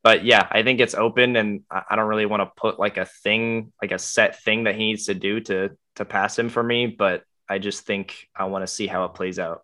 [0.03, 3.07] but yeah, I think it's open, and I don't really want to put like a
[3.07, 6.63] thing, like a set thing that he needs to do to to pass him for
[6.63, 6.87] me.
[6.87, 9.63] But I just think I want to see how it plays out.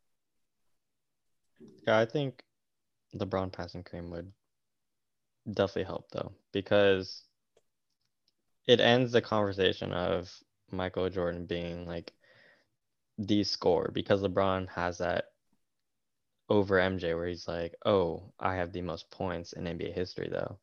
[1.87, 2.43] yeah, I think
[3.15, 4.33] LeBron passing Kareem would
[5.49, 7.23] definitely help though, because
[8.67, 10.33] it ends the conversation of
[10.71, 12.13] Michael Jordan being like
[13.19, 15.27] the score because LeBron has that
[16.49, 20.59] over MJ where he's like, oh, I have the most points in NBA history though.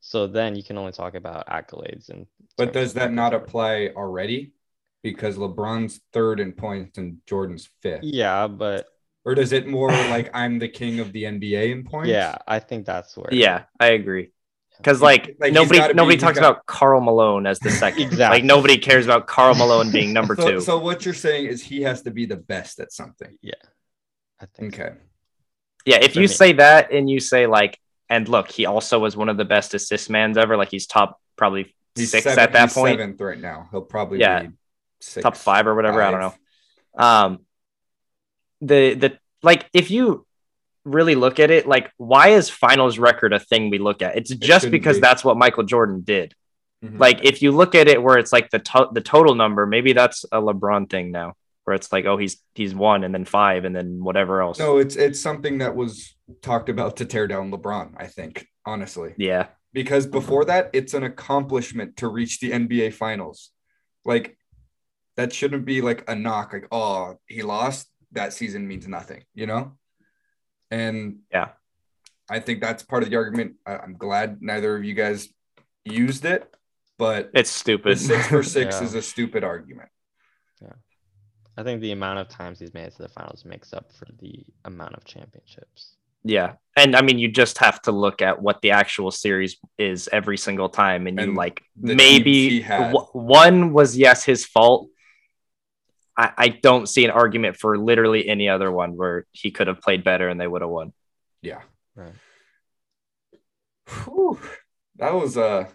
[0.00, 2.26] So then you can only talk about accolades and.
[2.56, 4.52] But does that not apply already?
[5.02, 8.04] Because LeBron's third in points and Jordan's fifth.
[8.04, 8.86] Yeah, but.
[9.24, 12.10] Or does it more like I'm the king of the NBA in points?
[12.10, 13.32] Yeah, I think that's where.
[13.32, 14.30] Yeah, I agree.
[14.78, 18.02] Because like, Like, he's nobody be- nobody talks got- about Karl Malone as the second.
[18.12, 18.38] Exactly.
[18.38, 20.60] Like nobody cares about Karl Malone being number So, two.
[20.60, 23.36] so what you're saying is he has to be the best at something.
[23.42, 23.52] Yeah,
[24.40, 24.76] I think.
[24.76, 24.82] so.
[24.84, 24.94] Okay.
[25.84, 26.34] yeah, if for you me.
[26.34, 27.78] say that and you say like,
[28.08, 30.56] and look, he also was one of the best assist mans ever.
[30.56, 33.68] Like he's top probably He's six seven- at that he's point, seventh right now.
[33.72, 34.42] He'll probably Yeah.
[34.44, 34.48] be
[35.00, 36.00] six, top five or whatever.
[36.02, 36.34] I don't know.
[37.04, 37.40] um
[38.60, 40.26] the the like if you
[40.88, 44.30] really look at it like why is finals record a thing we look at it's
[44.30, 45.00] just shouldn't because be.
[45.00, 46.34] that's what michael jordan did
[46.84, 47.00] Mhm.
[47.00, 49.92] like if you look at it where it's like the to- the total number maybe
[49.92, 51.34] that's a lebron thing now
[51.64, 54.78] where it's like oh he's he's one and then five and then whatever else no,
[54.78, 57.94] it's it's something that was talked about to tear down LeBron.
[57.96, 63.50] I think honestly, yeah because before that, it's an accomplishment to reach the NBA Finals.
[64.04, 64.38] Like
[65.16, 66.52] that shouldn't be like a knock.
[66.52, 67.88] Like oh, he lost.
[68.12, 69.24] That season means nothing.
[69.34, 69.72] You know.
[70.70, 71.48] And Yeah.
[72.30, 73.54] I think that's part of the argument.
[73.66, 75.28] I, I'm glad neither of you guys
[75.84, 76.52] used it,
[76.98, 78.84] but it's stupid six for six Yeah.
[78.84, 79.88] is a stupid argument.
[80.60, 80.74] Yeah.
[81.56, 84.06] I think the amount of times he's made it to the finals makes up for
[84.20, 85.94] the amount of championships.
[86.24, 90.08] yeah and i mean you just have to look at what the actual series is
[90.12, 94.88] every single time and you like maybe w- one was yes his fault
[96.18, 99.80] I, I don't see an argument for literally any other one where he could have
[99.80, 100.92] played better and they would have won
[101.42, 101.62] Yeah.
[101.94, 102.12] Right.
[104.04, 104.38] Whew.
[104.96, 105.66] That was uh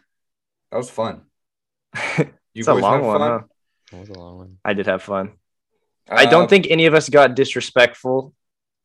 [0.71, 1.21] that was fun.
[2.55, 3.39] You it's a long one huh?
[3.91, 4.57] That was a long one.
[4.63, 5.31] i did have fun
[6.07, 8.31] i don't Uh, think any of us got disrespectful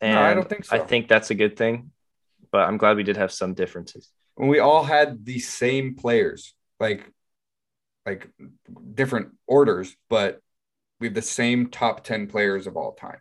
[0.01, 0.75] and No, I don't think so.
[0.75, 1.91] i think that's a good thing
[2.51, 6.55] but i'm glad we did have some differences when we all had the same players,
[6.81, 7.05] like
[8.07, 8.31] like
[8.95, 10.41] different orders, but
[11.01, 13.21] we have the same top 10 players of all time.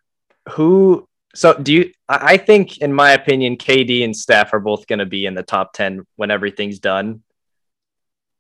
[0.52, 4.88] who so do you i I think in my opinion kd and steph are both
[4.88, 7.22] going to be in the top 10 when everything's done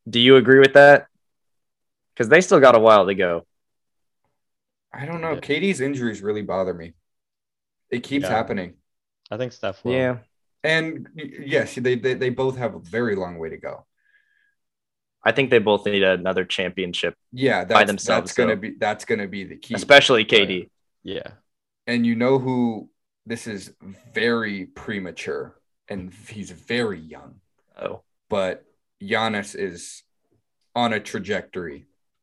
[0.09, 1.07] do you agree with that
[2.13, 3.45] because they still got a while to go
[4.93, 5.33] I don't know.
[5.33, 5.41] Yeah.
[5.41, 6.93] KD's injuries really bother me.
[7.91, 8.29] It keeps Yeah.
[8.29, 8.75] happening.
[9.29, 9.91] I think Steph will.
[9.93, 10.17] yeah
[10.63, 13.85] And yes, they, they they both have a very long way to go.
[15.27, 19.27] I think they both need another championship Yeah, that's, themselves, that's gonna be that's gonna
[19.27, 19.75] be the key.
[19.75, 20.69] especially kd
[21.03, 21.29] Yeah.
[21.85, 22.89] and you know who
[23.25, 23.73] this is
[24.13, 25.45] very premature
[25.89, 27.31] and he's very young,
[27.81, 28.65] oh but
[29.01, 30.03] Giannis is
[30.75, 31.79] on a trajectory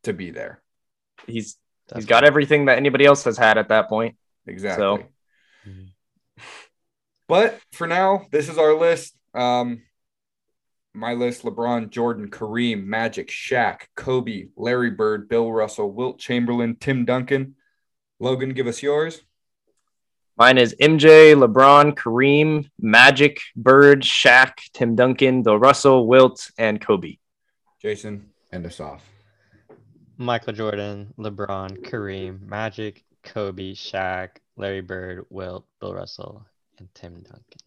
[0.06, 0.54] to be there.
[1.26, 1.56] he's he's
[1.88, 2.08] definitely.
[2.14, 4.16] got everything that anybody else has had at that point
[4.46, 5.06] Exactly.
[5.66, 5.88] Mhm.
[7.28, 9.16] But for now, this is our list.
[9.34, 9.82] Um,
[10.94, 17.04] my list: LeBron, Jordan, Kareem, Magic, Shaq, Kobe, Larry Bird, Bill Russell, Wilt Chamberlain, Tim
[17.04, 17.56] Duncan.
[18.20, 19.22] Logan, give us yours.
[20.36, 27.18] Mine is MJ, LeBron, Kareem, Magic, Bird, Shaq, Tim Duncan, Bill Russell, Wilt, and Kobe.
[27.80, 29.04] Jason, end us off.
[30.16, 36.46] Michael Jordan, LeBron, Kareem, Magic, Kobe, Shaq, Larry Bird, Wilt, Bill Russell,
[36.78, 37.63] and Tim Duncan.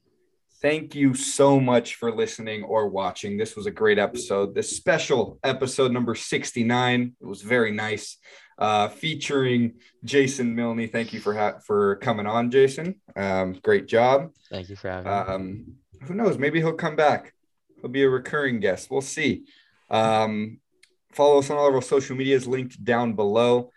[0.59, 3.37] Thank you so much for listening or watching.
[3.37, 4.55] This was a great episode.
[4.55, 7.15] This special episode number 69.
[7.21, 8.17] It was very nice.
[8.57, 9.73] Uh, featuring
[10.03, 10.87] Jason Milne.
[10.87, 12.95] Thank you for ha- for coming on, Jason.
[13.15, 14.31] Um, great job.
[14.49, 15.11] Thank you for having me.
[15.11, 15.65] Um,
[16.07, 16.39] who knows?
[16.39, 17.33] Maybe he'll come back.
[17.79, 18.89] He'll be a recurring guest.
[18.89, 19.45] We'll see.
[19.91, 20.59] Um,
[21.11, 23.69] follow us on all of our social medias linked down below.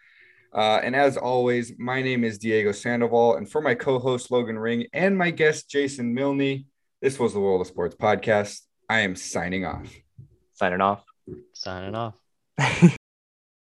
[0.52, 3.36] Uh, and as always, my name is Diego Sandoval.
[3.36, 6.64] And for my co host, Logan Ring, and my guest, Jason Milne,
[7.00, 8.60] this was the World of Sports podcast.
[8.88, 9.94] I am signing off.
[10.54, 11.04] Signing off.
[11.54, 12.16] Signing off.